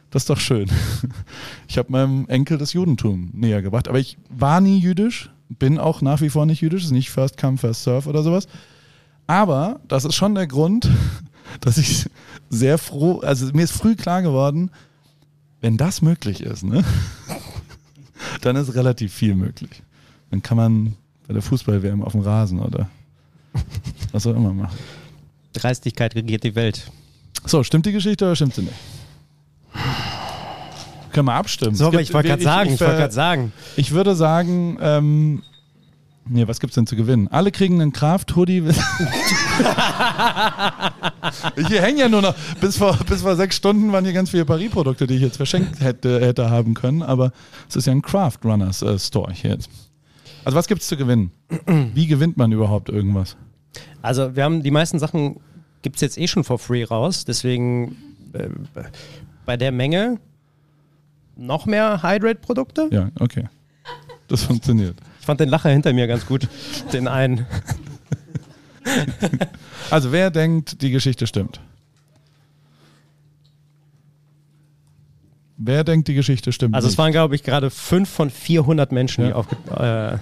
[0.10, 0.70] das ist doch schön.
[1.68, 3.88] Ich habe meinem Enkel das Judentum näher gebracht.
[3.88, 7.38] Aber ich war nie jüdisch, bin auch nach wie vor nicht jüdisch, ist nicht First
[7.38, 8.48] Come, First Serve oder sowas.
[9.28, 10.90] Aber das ist schon der Grund,
[11.60, 12.06] dass ich
[12.50, 14.72] sehr froh, also mir ist früh klar geworden,
[15.62, 16.84] wenn das möglich ist, ne,
[18.48, 19.70] dann ist relativ viel möglich.
[20.32, 20.96] Dann kann man
[21.28, 22.90] bei der Fußball-WM auf dem Rasen oder
[24.12, 24.78] was auch immer machen.
[25.54, 26.90] Dreistigkeit regiert die Welt.
[27.46, 28.74] So, stimmt die Geschichte oder stimmt sie nicht?
[31.12, 31.76] Können wir abstimmen.
[31.76, 33.54] So, Es aber gibt- ich wollte gerade sagen, ich, ver- wollte gerade sagen.
[33.76, 35.44] Ich würde sagen, ähm,
[36.30, 37.28] nee, was gibt's denn zu gewinnen?
[37.28, 38.62] Alle kriegen einen Kraft-Hoodie.
[41.68, 44.46] hier hängen ja nur noch, bis vor, bis vor sechs Stunden waren hier ganz viele
[44.46, 47.32] Paris-Produkte, die ich jetzt verschenkt hätte, hätte haben können, aber
[47.68, 49.70] es ist ja ein Craft Runners äh, Store hier jetzt.
[50.46, 51.32] Also was gibt's zu gewinnen?
[51.94, 53.36] Wie gewinnt man überhaupt irgendwas?
[54.02, 55.40] Also wir haben die meisten Sachen
[55.82, 57.96] gibt es jetzt eh schon for free raus, deswegen
[58.34, 58.50] äh,
[59.46, 60.20] bei der Menge
[61.36, 62.90] noch mehr Hydrate-Produkte.
[62.92, 63.46] Ja, okay.
[64.28, 64.98] Das funktioniert.
[65.28, 66.48] Ich fand den Lacher hinter mir ganz gut,
[66.94, 67.46] den einen.
[69.92, 71.60] Also wer denkt, die Geschichte stimmt?
[75.58, 76.76] Wer denkt, die Geschichte stimmt?
[76.76, 76.98] Also es nicht?
[77.00, 79.36] waren, glaube ich, gerade fünf von 400 Menschen, die, Ja.
[79.36, 80.18] aufge äh,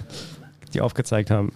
[0.74, 1.52] die aufgezeigt haben.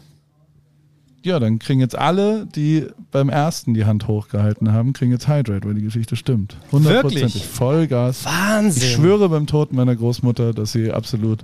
[1.25, 5.67] Ja, dann kriegen jetzt alle, die beim ersten die Hand hochgehalten haben, kriegen jetzt Hydrate,
[5.67, 6.57] weil die Geschichte stimmt.
[6.71, 7.45] Hundertprozentig.
[7.47, 8.25] Vollgas.
[8.27, 8.81] Wahnsinn.
[8.85, 11.43] Ich schwöre beim Tod meiner Großmutter, dass sie absolut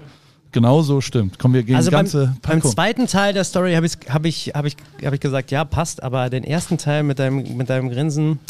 [0.52, 1.38] genauso stimmt.
[1.38, 2.70] Kommen wir gegen Also die beim, ganze beim Packung.
[2.72, 6.02] zweiten Teil der Story habe ich, hab ich, hab ich, hab ich gesagt, ja, passt,
[6.02, 8.38] aber den ersten Teil mit deinem, mit deinem Grinsen,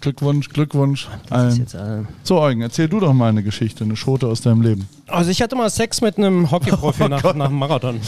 [0.00, 1.08] Glückwunsch, Glückwunsch.
[1.30, 1.66] allen.
[1.74, 4.88] äh, So, Eugen, erzähl du doch mal eine Geschichte, eine Schote aus deinem Leben.
[5.08, 8.00] Also ich hatte mal Sex mit einem Hockeyprofi Oh nach, nach dem Marathon.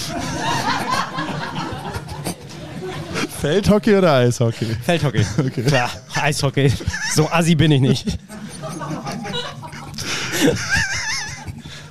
[3.41, 4.67] Feldhockey oder Eishockey?
[4.85, 5.25] Feldhockey.
[5.67, 6.73] Klar, Eishockey.
[7.15, 8.19] So assi bin ich nicht.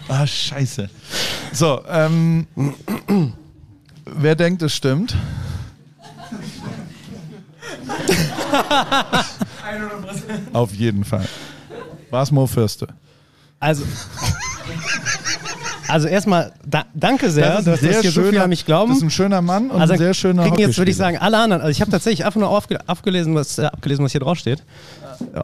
[0.08, 0.90] Ah, scheiße.
[1.52, 2.48] So, ähm,
[4.06, 5.16] wer denkt, es stimmt?
[10.54, 11.28] Auf jeden Fall.
[12.10, 12.88] War es Mo Fürste?
[13.60, 13.84] Also,
[15.88, 18.90] also erstmal, da, danke sehr, Das dass das sehr hier so viele an mich glauben.
[18.90, 21.18] Das ist ein schöner Mann und also ein sehr schöner kriegen jetzt, würde ich sagen,
[21.18, 21.62] alle anderen.
[21.62, 24.64] Also ich habe tatsächlich einfach nur aufge, abgelesen, was, äh, abgelesen, was hier draufsteht.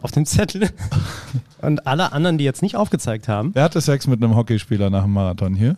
[0.02, 0.70] Auf dem Zettel.
[1.62, 3.50] Und alle anderen, die jetzt nicht aufgezeigt haben.
[3.54, 5.76] Wer hatte Sex mit einem Hockeyspieler nach dem Marathon hier?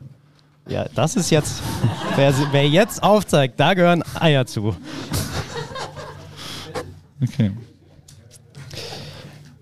[0.69, 1.63] Ja, das ist jetzt.
[2.17, 4.75] Wer, wer jetzt aufzeigt, da gehören Eier zu.
[7.23, 7.53] Okay.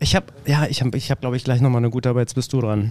[0.01, 2.35] Ich habe, ja, ich habe, ich hab, glaube ich, gleich nochmal eine gute, aber jetzt
[2.35, 2.91] bist du dran.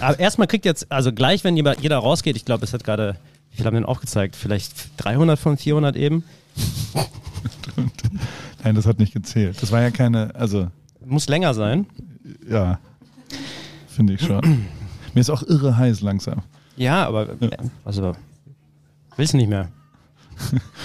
[0.00, 3.16] Aber erstmal kriegt jetzt, also gleich, wenn jeder, jeder rausgeht, ich glaube, es hat gerade,
[3.50, 4.36] wie viel haben denn aufgezeigt?
[4.36, 6.24] Vielleicht 300 von 400 eben.
[8.64, 9.56] Nein, das hat nicht gezählt.
[9.62, 10.68] Das war ja keine, also,
[11.04, 11.86] Muss länger sein.
[12.48, 12.78] ja,
[13.88, 14.40] finde ich schon.
[15.14, 16.42] Mir ist auch irre heiß langsam.
[16.76, 17.50] Ja, aber, äh,
[17.84, 18.14] also,
[19.16, 19.68] willst du nicht mehr.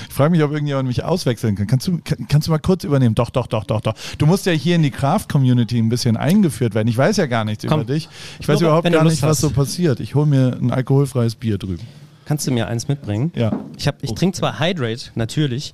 [0.10, 1.68] Ich frage mich, ob irgendjemand mich auswechseln kann.
[1.68, 3.16] Kannst du, kann, kannst du mal kurz übernehmen?
[3.16, 3.94] Doch, doch, doch, doch, doch.
[4.18, 6.88] Du musst ja hier in die Craft-Community ein bisschen eingeführt werden.
[6.88, 7.82] Ich weiß ja gar nichts Komm.
[7.82, 8.08] über dich.
[8.40, 9.42] Ich weiß überhaupt gar nicht, was hast.
[9.42, 10.00] so passiert.
[10.00, 11.84] Ich hole mir ein alkoholfreies Bier drüben.
[12.26, 13.32] Kannst du mir eins mitbringen?
[13.36, 13.52] Ja.
[13.78, 14.14] Ich, hab- ich Oh.
[14.16, 15.74] trinke zwar Hydrate, natürlich.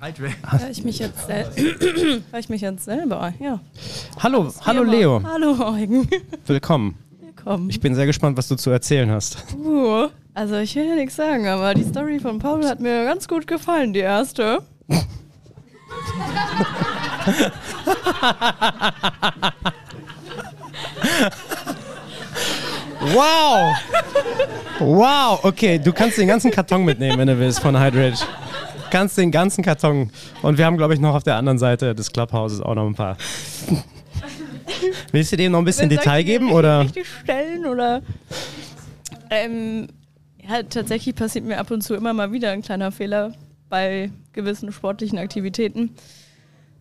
[0.00, 1.44] Hör ich mich jetzt, sel
[2.30, 3.34] Hör ich mich jetzt selber?
[3.40, 3.58] Ja.
[4.22, 4.84] Hallo, hallo.
[4.84, 5.20] Leo.
[5.24, 6.08] Hallo Eugen.
[6.46, 6.94] Willkommen.
[7.20, 7.68] Willkommen.
[7.68, 9.44] Ich bin sehr gespannt, was du zu erzählen hast.
[9.56, 13.26] Uh, also ich will ja nichts sagen, aber die Story von Paul hat mir ganz
[13.26, 14.62] gut gefallen, die erste.
[23.00, 23.76] Wow!
[24.80, 28.24] Wow, okay, du kannst den ganzen Karton mitnehmen, wenn du willst, von Hydrate.
[28.90, 30.10] Kannst den ganzen Karton.
[30.42, 32.94] Und wir haben, glaube ich, noch auf der anderen Seite des Clubhouses auch noch ein
[32.94, 33.16] paar.
[35.12, 36.52] Willst du dem noch ein bisschen Detail geben?
[36.52, 36.80] Oder?
[36.80, 38.02] Richtig stellen oder?
[39.30, 39.88] Ähm,
[40.46, 43.32] ja, tatsächlich passiert mir ab und zu immer mal wieder ein kleiner Fehler
[43.68, 45.94] bei gewissen sportlichen Aktivitäten.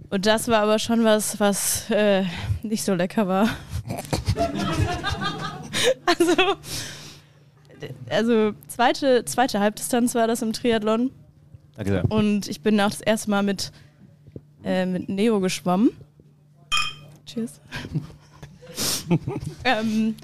[0.09, 2.23] Und das war aber schon was, was äh,
[2.63, 3.49] nicht so lecker war.
[6.05, 6.33] also,
[8.09, 11.11] also zweite, zweite Halbdistanz war das im Triathlon.
[11.77, 12.11] Danke sehr.
[12.11, 13.71] Und ich bin auch das erste Mal mit,
[14.63, 15.91] äh, mit Neo geschwommen.
[17.25, 17.61] Cheers.
[19.63, 20.15] ähm,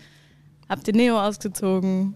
[0.67, 2.15] hab den Neo ausgezogen.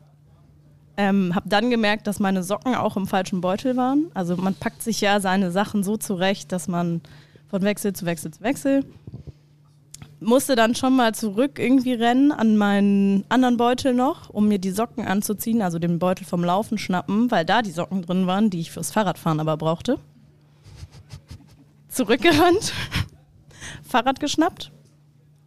[0.97, 4.07] Ähm, hab dann gemerkt, dass meine Socken auch im falschen Beutel waren.
[4.15, 7.01] Also man packt sich ja seine Sachen so zurecht, dass man
[7.47, 8.83] von Wechsel zu Wechsel zu Wechsel.
[10.19, 14.71] Musste dann schon mal zurück irgendwie rennen an meinen anderen Beutel noch, um mir die
[14.71, 18.59] Socken anzuziehen, also den Beutel vom Laufen schnappen, weil da die Socken drin waren, die
[18.59, 19.99] ich fürs Fahrradfahren aber brauchte.
[21.87, 22.73] Zurückgerannt,
[23.83, 24.71] Fahrrad geschnappt,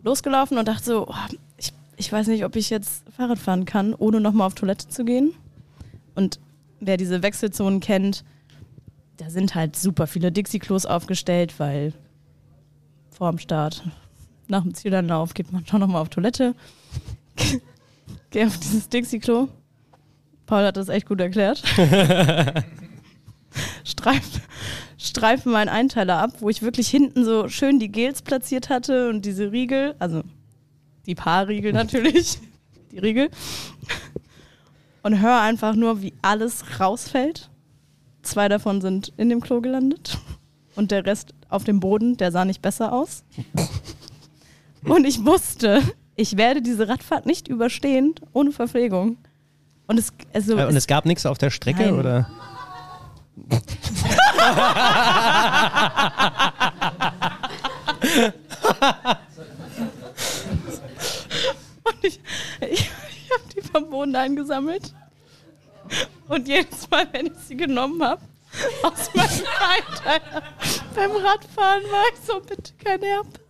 [0.04, 1.14] losgelaufen und dachte so, oh,
[1.56, 5.04] ich, ich weiß nicht, ob ich jetzt Fahrrad fahren kann, ohne nochmal auf Toilette zu
[5.04, 5.34] gehen.
[6.14, 6.38] Und
[6.78, 8.24] wer diese Wechselzonen kennt,
[9.16, 11.92] da sind halt super viele Dixie-Klos aufgestellt, weil
[13.10, 13.82] vor dem Start,
[14.50, 16.54] nach dem Zielanlauf geht man schon nochmal auf Toilette.
[18.30, 19.48] Geh auf dieses Dixie-Klo.
[20.46, 21.62] Paul hat das echt gut erklärt.
[23.84, 24.40] Streif,
[24.98, 29.24] streifen meinen Einteiler ab, wo ich wirklich hinten so schön die Gels platziert hatte und
[29.24, 30.22] diese Riegel, also
[31.06, 32.38] die Paarriegel natürlich,
[32.92, 33.30] die Riegel.
[35.02, 37.48] Und höre einfach nur, wie alles rausfällt.
[38.22, 40.18] Zwei davon sind in dem Klo gelandet
[40.76, 43.24] und der Rest auf dem Boden, der sah nicht besser aus.
[44.84, 45.82] Und ich wusste,
[46.16, 49.18] ich werde diese Radfahrt nicht überstehen ohne Verpflegung.
[49.86, 51.98] Und es, also, Äh, Und es es gab nichts auf der Strecke, Nein.
[51.98, 52.30] oder?
[61.84, 62.20] Und ich,
[62.60, 62.90] ich, ich
[63.32, 64.94] habe die vom Boden eingesammelt.
[66.28, 68.22] Und jedes Mal, wenn ich sie genommen habe,
[68.82, 70.42] aus meinem Einteiler
[70.94, 73.40] beim Radfahren war ich so, bitte kein Herpes.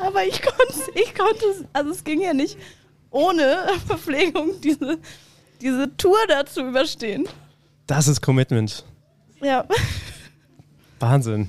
[0.00, 2.56] Aber ich konnte, ich konnte, also es ging ja nicht
[3.10, 4.98] ohne Verpflegung diese,
[5.60, 7.26] diese Tour da zu überstehen.
[7.86, 8.84] Das ist Commitment.
[9.42, 9.64] Ja.
[11.00, 11.48] Wahnsinn.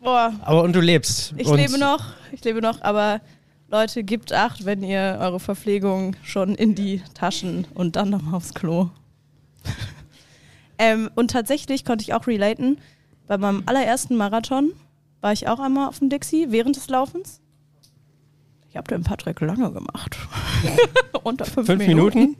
[0.00, 0.32] Boah.
[0.42, 1.34] Aber und du lebst.
[1.36, 3.20] Ich und lebe noch, ich lebe noch, aber
[3.68, 8.54] Leute, gebt acht, wenn ihr eure Verpflegung schon in die Taschen und dann noch aufs
[8.54, 8.90] Klo.
[10.78, 12.78] ähm, und tatsächlich konnte ich auch relaten.
[13.26, 14.72] Bei meinem allerersten Marathon
[15.20, 17.40] war ich auch einmal auf dem Dixie während des Laufens.
[18.70, 20.16] Ich habe den Patrick lange gemacht.
[21.22, 22.36] Unter fünf, Fünf Minuten?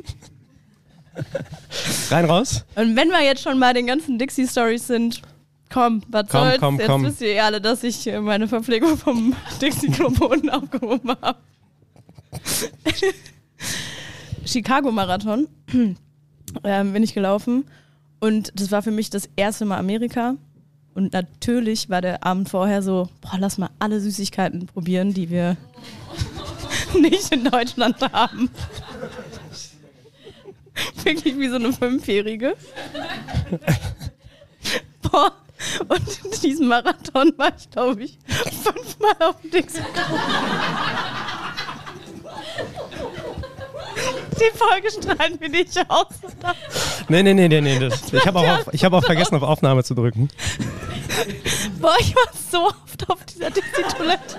[2.11, 2.65] Rein raus?
[2.75, 5.23] Und wenn wir jetzt schon bei den ganzen Dixie-Stories sind,
[5.73, 6.61] komm, was Komm, soll's?
[6.61, 7.05] komm, jetzt komm.
[7.05, 11.39] wisst ihr eh alle, dass ich meine Verpflegung vom Dixie-Klo-Boden aufgehoben habe.
[14.45, 15.49] Chicago-Marathon
[16.65, 17.65] ähm, bin ich gelaufen
[18.21, 20.35] und das war für mich das erste Mal Amerika.
[20.97, 25.59] Und natürlich war der Abend vorher so, boah, lass mal alle Süßigkeiten probieren, die wir
[26.99, 28.49] nicht in Deutschland haben.
[31.05, 32.57] Wirklich wie so eine Fünfjährige.
[35.03, 35.33] Boah,
[35.89, 39.83] und in diesem Marathon war ich, glaube ich, fünfmal auf dem Dixie.
[44.41, 46.07] Die Folge strahlen wir nicht aus.
[47.09, 47.79] Nee, nee, nee, nee, nee.
[47.79, 50.29] Das, ich habe auch, auf- ich hab auch vergessen, auf Aufnahme zu drücken.
[51.81, 54.37] Boah, ich war so oft auf dieser Dixie-Toilette.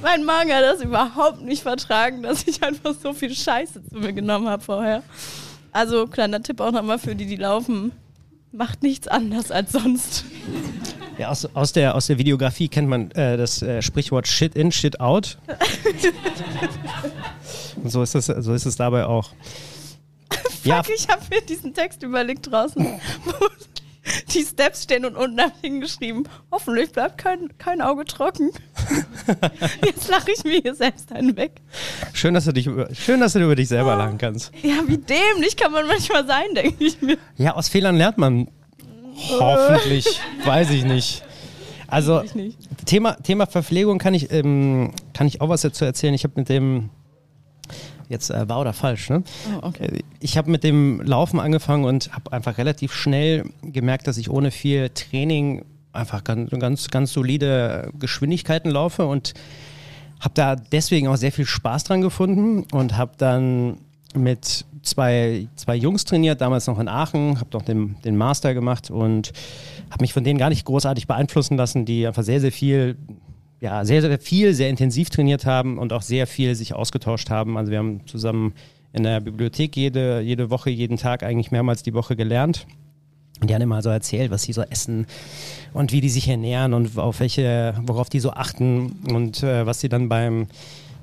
[0.00, 4.12] Mein Magen hat das überhaupt nicht vertragen, dass ich einfach so viel Scheiße zu mir
[4.12, 5.02] genommen habe vorher.
[5.72, 7.92] Also, kleiner Tipp auch nochmal für die, die laufen.
[8.52, 10.24] Macht nichts anders als sonst.
[11.22, 14.72] Ja, aus, aus, der, aus der Videografie kennt man äh, das äh, Sprichwort Shit in,
[14.72, 15.38] Shit out.
[17.76, 19.30] Und so ist es, so ist es dabei auch.
[20.64, 22.84] Ja, Fuck, ich habe mir diesen Text überlegt draußen,
[23.24, 23.32] wo
[24.34, 28.50] die Steps stehen und unten habe hingeschrieben, hoffentlich bleibt kein, kein Auge trocken.
[29.86, 31.52] Jetzt lache ich mir hier selbst einen weg.
[32.14, 34.50] schön, dass du dich über, schön, dass du über dich selber lachen kannst.
[34.60, 37.16] Ja, wie dämlich kann man manchmal sein, denke ich mir.
[37.36, 38.48] Ja, aus Fehlern lernt man.
[39.38, 41.22] Hoffentlich, weiß ich nicht.
[41.86, 42.58] Also Ich nicht.
[42.86, 46.14] Thema, Thema Verpflegung kann ich, ähm, kann ich auch was dazu erzählen.
[46.14, 46.88] Ich habe mit dem
[48.08, 49.22] jetzt äh, wahr oder falsch, ne?
[49.60, 49.84] Oh, okay.
[49.84, 54.30] Äh, Ich habe mit dem Laufen angefangen und habe einfach relativ schnell gemerkt, dass ich
[54.30, 59.34] ohne viel Training einfach ganz, ganz, ganz solide Geschwindigkeiten laufe und
[60.20, 63.78] habe da deswegen auch sehr viel Spaß dran gefunden und habe dann
[64.14, 68.90] mit zwei, zwei Jungs trainiert, damals noch in Aachen, habe noch den, den Master gemacht
[68.90, 69.32] und
[69.90, 72.96] habe mich von denen gar nicht großartig beeinflussen lassen, die einfach sehr, sehr viel,
[73.60, 77.56] ja, sehr, sehr viel, sehr intensiv trainiert haben und auch sehr viel sich ausgetauscht haben.
[77.56, 78.54] Also wir haben zusammen
[78.92, 82.66] in der Bibliothek jede, jede Woche, jeden Tag eigentlich mehrmals die Woche gelernt.
[83.40, 85.06] Und die haben immer so erzählt, was sie so essen
[85.72, 89.80] und wie die sich ernähren und auf welche, worauf die so achten und äh, was
[89.80, 90.46] sie dann beim,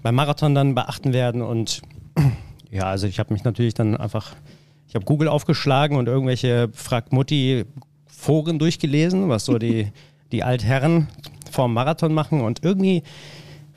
[0.03, 1.41] beim Marathon dann beachten werden.
[1.41, 1.81] Und
[2.71, 4.35] ja, also ich habe mich natürlich dann einfach,
[4.87, 7.65] ich habe Google aufgeschlagen und irgendwelche Frag Mutti
[8.07, 9.91] Foren durchgelesen, was so die,
[10.31, 11.07] die Altherren
[11.49, 13.03] vorm Marathon machen und irgendwie,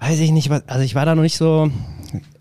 [0.01, 1.71] weiß ich nicht, was, also ich war da noch nicht so,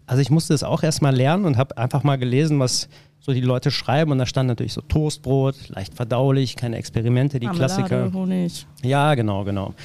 [0.08, 2.90] also ich musste es auch erstmal lernen und habe einfach mal gelesen, was
[3.22, 7.46] so die Leute schreiben und da stand natürlich so Toastbrot, leicht verdaulich, keine Experimente, die
[7.46, 8.14] Marmelade, Klassiker.
[8.14, 8.66] Honig.
[8.84, 9.76] Ja, genau, genau.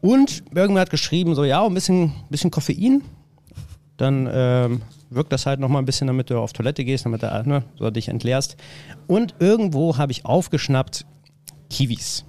[0.00, 3.02] Und irgendwer hat geschrieben, so ja, ein bisschen, bisschen Koffein.
[3.96, 7.42] Dann ähm, wirkt das halt nochmal ein bisschen, damit du auf Toilette gehst, damit du
[7.46, 8.56] ne, so dich entleerst.
[9.06, 11.06] Und irgendwo habe ich aufgeschnappt
[11.70, 12.24] Kiwis.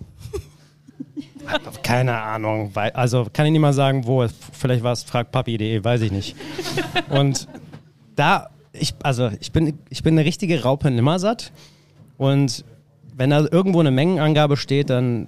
[1.83, 4.25] Keine Ahnung, weil, also kann ich nicht mal sagen, wo.
[4.51, 6.35] Vielleicht war es fragpapi.de, weiß ich nicht.
[7.09, 7.47] Und
[8.15, 11.51] da, ich, also ich bin, ich bin eine richtige Raupe Nimmersatt.
[12.17, 12.65] Und
[13.15, 15.27] wenn da irgendwo eine Mengenangabe steht, dann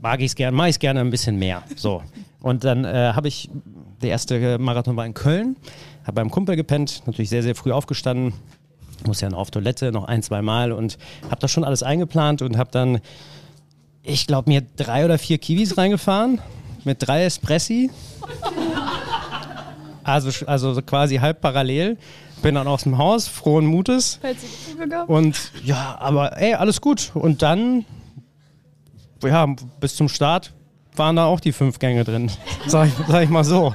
[0.00, 1.62] mag ich es gerne, mache ich es gerne ein bisschen mehr.
[1.76, 2.02] So.
[2.40, 3.48] Und dann äh, habe ich,
[4.02, 5.56] der erste Marathon war in Köln,
[6.06, 8.32] habe beim Kumpel gepennt, natürlich sehr, sehr früh aufgestanden,
[9.06, 12.42] muss ja noch auf Toilette, noch ein, zwei Mal und habe das schon alles eingeplant
[12.42, 13.00] und habe dann,
[14.02, 16.40] ich glaube, mir drei oder vier Kiwis reingefahren
[16.84, 17.90] mit drei Espressi.
[20.04, 21.98] Also, also so quasi halb parallel.
[22.42, 24.20] Bin dann aus dem Haus, frohen Mutes.
[25.08, 27.10] Und ja, aber ey, alles gut.
[27.14, 27.84] Und dann,
[29.24, 29.46] ja,
[29.80, 30.52] bis zum Start
[30.94, 32.30] waren da auch die fünf Gänge drin.
[32.66, 33.74] Sag ich, sag ich mal so.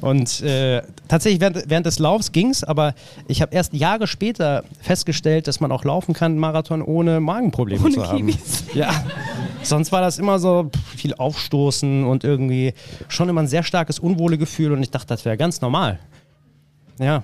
[0.00, 2.94] Und äh, tatsächlich während, während des Laufs ging's, aber
[3.28, 7.94] ich habe erst Jahre später festgestellt, dass man auch laufen kann, Marathon ohne Magenprobleme Ohne
[7.94, 8.26] zu haben.
[8.26, 8.64] Kiwis.
[8.74, 9.04] Ja,
[9.62, 12.74] sonst war das immer so viel Aufstoßen und irgendwie
[13.08, 15.98] schon immer ein sehr starkes Unwohlegefühl und ich dachte, das wäre ganz normal.
[16.98, 17.22] Ja,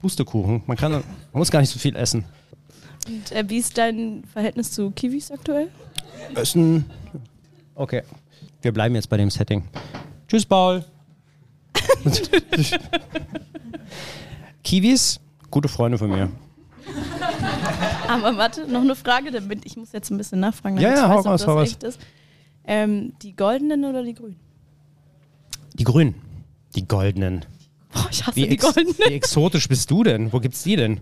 [0.00, 0.62] Pustekuchen.
[0.66, 1.02] Man, kann, man
[1.32, 2.24] muss gar nicht so viel essen.
[3.06, 5.68] Und äh, wie ist dein Verhältnis zu Kiwis aktuell?
[6.34, 6.84] Essen.
[7.74, 8.02] Okay.
[8.62, 9.64] Wir bleiben jetzt bei dem Setting.
[10.28, 10.84] Tschüss, Paul.
[14.64, 15.20] Kiwis,
[15.50, 16.30] gute Freunde von mir.
[18.08, 21.04] Aber warte, noch eine Frage, damit ich muss jetzt ein bisschen nachfragen, Ja, damit ja,
[21.04, 21.68] ich hau weiß, ob raus, das hau raus.
[21.68, 22.00] echt ist.
[22.64, 24.36] Ähm, die goldenen oder die grünen?
[25.74, 26.14] Die Grünen.
[26.76, 27.44] Die Goldenen.
[27.92, 28.94] Boah, ich hasse Wie, die goldenen.
[28.98, 30.32] wie exotisch bist du denn?
[30.32, 31.00] Wo gibt's die denn?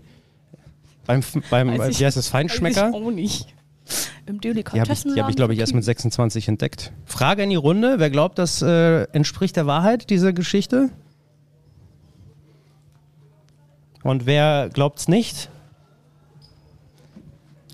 [1.05, 2.91] Beim, beim ich- wie heißt das, Feinschmecker?
[2.91, 3.47] Weiß ich auch nicht.
[4.31, 6.93] Im Die habe ich, hab ich glaube ich, erst mit 26 entdeckt.
[7.03, 7.99] Frage in die Runde.
[7.99, 10.89] Wer glaubt, das äh, entspricht der Wahrheit, diese Geschichte?
[14.03, 15.49] Und wer glaubt's nicht?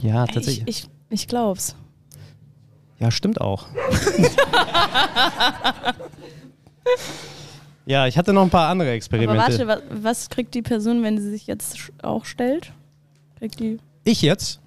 [0.01, 0.68] Ja, tatsächlich.
[0.68, 1.76] Ich, ich, ich glaub's.
[2.99, 3.68] Ja, stimmt auch.
[7.86, 9.38] ja, ich hatte noch ein paar andere Aber Experimente.
[9.38, 12.74] warte, was, was kriegt die Person, wenn sie sich jetzt auch stellt?
[13.38, 13.78] Kriegt die.
[14.03, 14.60] Ich jetzt?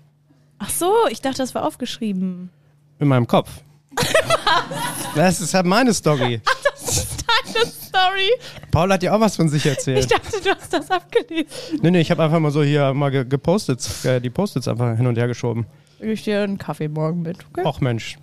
[0.62, 2.50] Ach so, ich dachte, das war aufgeschrieben.
[2.98, 3.50] In meinem Kopf.
[5.14, 6.40] das ist halt meine Story.
[6.44, 8.30] Deine Story.
[8.70, 10.10] Paul hat ja auch was von sich Ich erzählt.
[10.12, 11.46] dachte, du hast das abgelesen.
[11.82, 14.96] Nee, nee, ich habe einfach mal so hier mal ge gepostet, äh, die Post-its einfach
[14.96, 15.66] hin und her geschoben.
[15.98, 17.64] Ich dir einen Kaffee morgen mit, okay?
[17.66, 18.18] Och Mensch,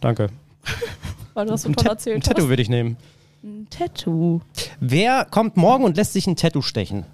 [0.00, 0.28] danke.
[1.34, 2.98] Weil du das so Ein, toll erzählt ein Tattoo würde ich nehmen.
[3.42, 4.42] Ein Tattoo.
[4.80, 7.06] Wer kommt morgen und lässt sich ein Tattoo stechen?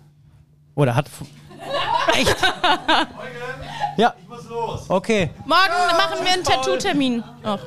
[0.74, 1.08] Oder hat...
[2.18, 2.36] Echt?
[3.96, 4.14] Ja.
[4.88, 5.30] Okay.
[5.46, 7.22] Morgen machen wir einen Tattoo-Termin.
[7.42, 7.58] Ach.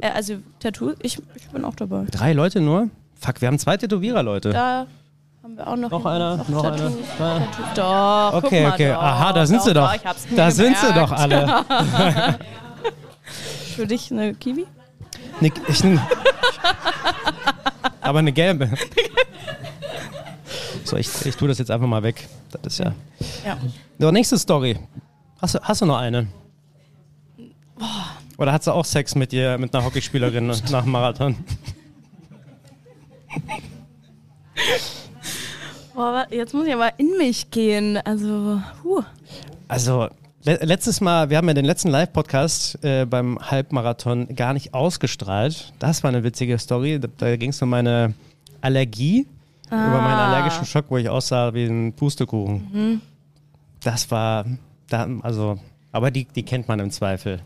[0.00, 2.04] Äh, also, Tattoo, ich, ich bin auch dabei.
[2.10, 2.88] Drei Leute nur?
[3.20, 4.50] Fuck, wir haben zwei Tätowierer, Leute.
[4.50, 4.86] Da
[5.42, 5.90] haben wir auch noch.
[5.90, 6.84] Noch einer, noch Tattoo.
[6.86, 7.16] einer.
[7.16, 7.62] Tattoo.
[7.74, 8.88] Doch, guck Okay, mal, okay.
[8.92, 9.94] Doch, Aha, da sind doch, sie doch.
[9.94, 11.10] Ich mir Da sind sie gemerkt.
[11.10, 11.64] doch alle.
[13.76, 14.66] Für dich eine Kiwi?
[15.40, 15.82] Nick, ich,
[18.00, 18.70] aber eine gelbe.
[20.92, 22.28] So, ich, ich tue das jetzt einfach mal weg.
[22.50, 22.92] Das ist ja.
[23.46, 23.56] Ja.
[23.98, 24.78] So, nächste Story.
[25.40, 26.26] Hast du, hast du noch eine?
[28.36, 31.36] Oder hat sie auch Sex mit dir, mit einer Hockeyspielerin nach dem Marathon?
[35.94, 37.96] Boah, jetzt muss ich aber in mich gehen.
[37.96, 39.02] Also, huh.
[39.68, 40.10] Also,
[40.44, 45.72] le letztes Mal, wir haben ja den letzten Live-Podcast äh, beim Halbmarathon gar nicht ausgestrahlt.
[45.78, 47.00] Das war eine witzige Story.
[47.00, 48.12] Da, da ging es um meine
[48.60, 49.26] Allergie,
[49.72, 53.00] über meinen allergischen Schock, wo ich aussah wie ein Pustekuchen.
[53.82, 54.44] Das war,
[54.88, 55.58] da, also,
[55.90, 57.40] aber die, die kennt man im Zweifel.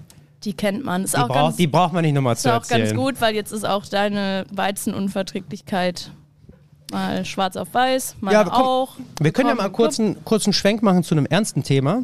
[0.44, 1.04] Die kennt man.
[1.04, 2.86] Ist Die, auch, brauch, ganz, die braucht man nicht nochmal ist zu auch erzählen.
[2.88, 6.10] ganz gut, weil jetzt ist auch deine Weizenunverträglichkeit
[6.92, 8.96] mal schwarz auf weiß, meine Ja, auch.
[9.20, 12.02] Wir können ja mal kurz einen kurzen Schwenk machen zu einem ernsten Thema.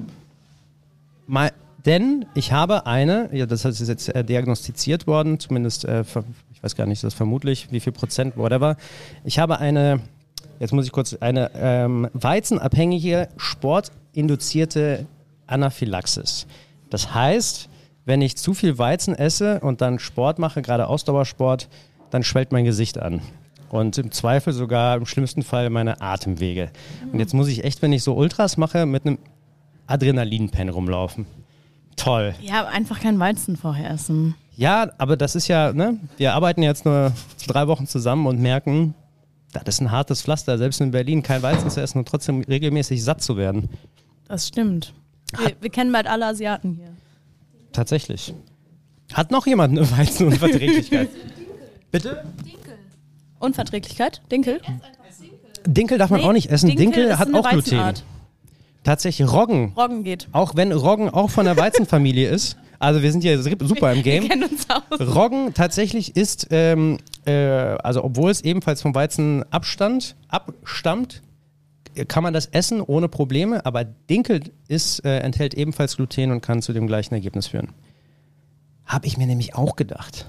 [1.27, 1.53] Mal,
[1.85, 6.05] denn ich habe eine, ja, das ist jetzt äh, diagnostiziert worden, zumindest, äh,
[6.63, 8.77] ich weiß gar nicht, das ist vermutlich, wie viel Prozent, whatever.
[9.25, 9.99] Ich habe eine,
[10.61, 15.07] jetzt muss ich kurz, eine ähm, weizenabhängige, sportinduzierte
[15.49, 16.47] Anaphylaxis.
[16.89, 17.69] Das heißt,
[18.05, 21.69] wenn ich zu viel Weizen esse und dann Sport mache, gerade Ausdauersport,
[22.11, 23.23] dann schwellt mein Gesicht an.
[23.69, 26.71] Und im Zweifel sogar im schlimmsten Fall meine Atemwege.
[27.13, 29.19] Und jetzt muss ich echt, wenn ich so Ultras mache, mit einem
[29.89, 31.27] Adrenalinpen rumlaufen.
[31.97, 32.37] Toll.
[32.41, 34.37] Ja, einfach kein Weizen vorher essen.
[34.63, 35.99] Ja, aber das ist ja, ne?
[36.19, 37.13] Wir arbeiten jetzt nur
[37.49, 38.95] drei Wochen zusammen und merken,
[39.53, 43.03] das ist ein hartes Pflaster, selbst in Berlin kein Weizen zu essen und trotzdem regelmäßig
[43.03, 43.69] satt zu werden.
[44.29, 44.95] Das stimmt.
[45.37, 46.91] Wir, wir kennen bald alle Asiaten hier.
[47.73, 48.35] Tatsächlich.
[49.13, 51.09] Hat noch jemand eine Weizenunverträglichkeit?
[51.91, 52.23] Bitte?
[53.41, 54.23] Unverträglichkeit?
[54.31, 54.61] Dinkel?
[55.67, 56.77] Dinkel darf man Nee, auch nicht essen.
[56.77, 57.95] Dinkel, ist hat auch Gluten.
[58.85, 59.73] Tatsächlich Roggen.
[59.77, 60.29] Roggen geht.
[60.31, 62.57] Auch wenn Roggen auch von der Weizenfamilie ist.
[62.83, 64.29] Also wir sind hier super im Wir Game.
[64.29, 65.15] kennen uns aus.
[65.15, 71.23] Roggen tatsächlich ist, ähm, äh, also obwohl es ebenfalls vom Weizen abstand, abstammt,
[72.09, 76.61] kann man das essen ohne Probleme, aber Dinkel ist, äh, enthält ebenfalls Gluten und kann
[76.61, 77.69] zu dem gleichen Ergebnis führen.
[78.85, 80.29] Habe ich mir nämlich auch gedacht.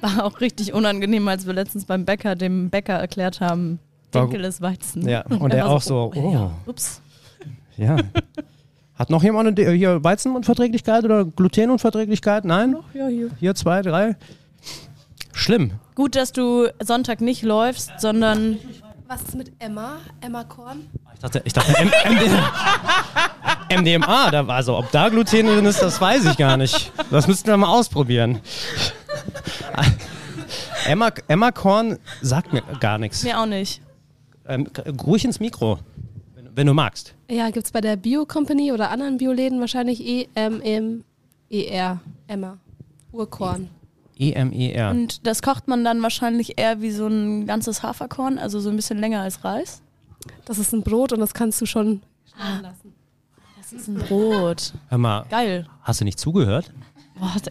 [0.00, 3.78] War auch richtig unangenehm, als wir letztens beim Bäcker dem Bäcker erklärt haben,
[4.12, 5.08] Dinkel ist Weizen.
[5.08, 7.00] Ja, und er war auch so, oh, ja, ups.
[7.76, 7.98] ja.
[8.98, 12.44] Hat noch jemand eine hier Weizenunverträglichkeit oder Glutenunverträglichkeit?
[12.44, 12.76] Nein?
[12.94, 13.30] Ja, hier.
[13.38, 14.16] Hier zwei, drei?
[15.32, 15.72] Schlimm.
[15.94, 18.58] Gut, dass du Sonntag nicht läufst, sondern
[19.06, 19.98] Was ist mit Emma?
[20.20, 20.86] Emma Korn?
[21.14, 22.30] Ich dachte, ich dachte M MD
[23.98, 26.92] MDMA, da, also ob da Gluten drin ist, das weiß ich gar nicht.
[27.10, 28.40] Das müssten wir mal ausprobieren.
[30.86, 33.24] Emma, Emma Korn sagt mir gar nichts.
[33.24, 33.82] mir auch nicht.
[34.46, 34.68] Ähm,
[35.04, 35.80] ruhig ins Mikro,
[36.34, 37.15] wenn, wenn du magst.
[37.28, 42.00] Ja, gibt es bei der Bio Company oder anderen Bioläden wahrscheinlich E E-M-M-E-R.
[42.28, 42.58] Emma.
[43.12, 43.68] Urkorn.
[44.18, 44.90] E E-M-E-R.
[44.90, 48.76] Und das kocht man dann wahrscheinlich eher wie so ein ganzes Haferkorn, also so ein
[48.76, 49.82] bisschen länger als Reis.
[50.44, 52.02] Das ist ein Brot und das kannst du schon
[52.32, 52.94] schneiden lassen.
[53.58, 54.72] Das ist ein Brot.
[54.88, 55.66] Hör mal, Geil.
[55.82, 56.72] hast du nicht zugehört,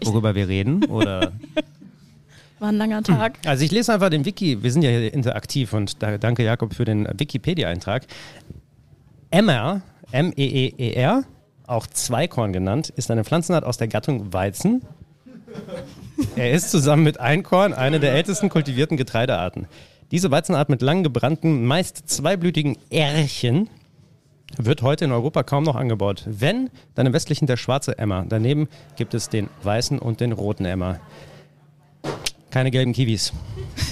[0.03, 0.85] worüber wir reden?
[0.85, 1.33] Oder
[2.59, 3.37] War ein langer Tag.
[3.45, 6.73] Also ich lese einfach den Wiki, wir sind ja hier interaktiv und da, danke Jakob
[6.73, 8.07] für den Wikipedia-Eintrag.
[9.35, 9.81] Emmer,
[10.13, 11.25] M-E-E-E-R,
[11.67, 14.81] auch Zweikorn genannt, ist eine Pflanzenart aus der Gattung Weizen.
[16.37, 19.67] Er ist zusammen mit Einkorn eine der ältesten kultivierten Getreidearten.
[20.09, 23.69] Diese Weizenart mit lang gebrannten, meist zweiblütigen Ährchen
[24.55, 26.23] wird heute in Europa kaum noch angebaut.
[26.25, 28.23] Wenn, dann im westlichen der schwarze Emmer.
[28.25, 31.01] Daneben gibt es den weißen und den roten Emmer.
[32.51, 33.33] Keine gelben Kiwis.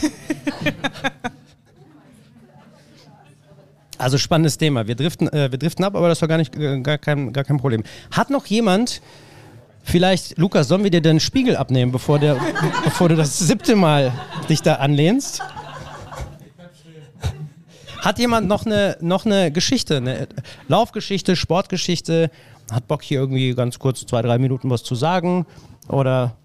[4.03, 4.85] Also spannendes Thema.
[4.85, 7.45] Wir driften, äh, wir driften ab, aber das war gar, nicht, äh, gar, kein, gar
[7.45, 7.83] kein Problem.
[8.11, 9.01] Hat noch jemand,
[9.81, 12.35] vielleicht, Lukas, sollen wir dir den Spiegel abnehmen, bevor, der,
[12.83, 14.11] bevor du das siebte Mal
[14.49, 15.41] dich da anlehnst?
[17.99, 20.27] Hat jemand noch eine, noch eine Geschichte, eine
[20.67, 22.29] Laufgeschichte, Sportgeschichte?
[22.69, 25.45] Hat Bock hier irgendwie ganz kurz zwei, drei Minuten was zu sagen?
[25.87, 26.35] Oder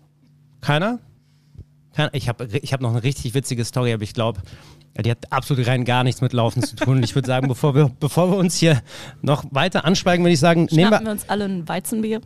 [0.61, 1.00] keiner?
[1.96, 2.14] Keiner?
[2.14, 4.40] Ich habe ich hab noch eine richtig witzige Story, aber ich glaube,
[5.03, 7.03] die hat absolut rein gar nichts mit Laufen zu tun.
[7.03, 8.82] Ich würde sagen, bevor wir, bevor wir uns hier
[9.22, 12.20] noch weiter anschweigen, würde ich sagen, nehmen Schnappen wir, wir uns alle ein Weizenbier.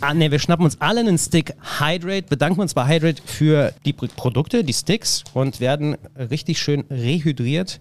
[0.00, 3.92] Ah, nee, wir schnappen uns alle einen Stick Hydrate, bedanken uns bei Hydrate für die
[3.94, 7.80] Pro- Produkte, die Sticks und werden richtig schön rehydriert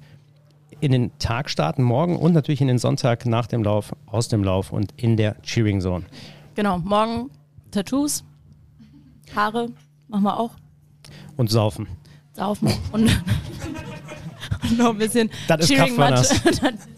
[0.80, 4.44] in den Tag starten, morgen und natürlich in den Sonntag nach dem Lauf, aus dem
[4.44, 6.06] Lauf und in der Cheering Zone.
[6.56, 7.30] Genau, morgen
[7.70, 8.24] Tattoos,
[9.36, 9.68] Haare,
[10.08, 10.52] machen wir auch.
[11.38, 11.88] Und saufen.
[12.34, 13.10] Saufen und,
[14.64, 15.96] und noch ein bisschen Das ist Cheering.
[15.96, 16.28] Mathe.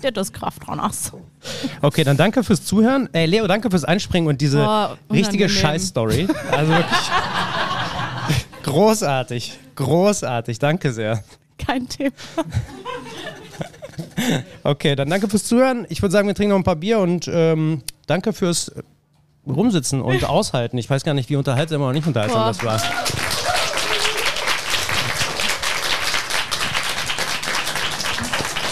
[0.13, 1.11] Das ist Kraftrunners.
[1.81, 3.09] Okay, dann danke fürs Zuhören.
[3.13, 5.47] Äh, Leo, danke fürs Einspringen und diese Boah, richtige.
[5.49, 6.27] Scheiß-Story.
[6.51, 6.99] Also wirklich
[8.63, 9.57] großartig.
[9.75, 10.59] Großartig.
[10.59, 11.23] Danke sehr.
[11.57, 12.11] Kein Thema.
[14.63, 15.85] Okay, dann danke fürs Zuhören.
[15.89, 18.71] Ich würde sagen, wir trinken noch ein paar Bier und ähm, danke fürs
[19.47, 20.77] Rumsitzen und Aushalten.
[20.77, 22.47] Ich weiß gar nicht, wie unterhaltsam oder nicht unterhaltsam Boah.
[22.47, 22.81] das war.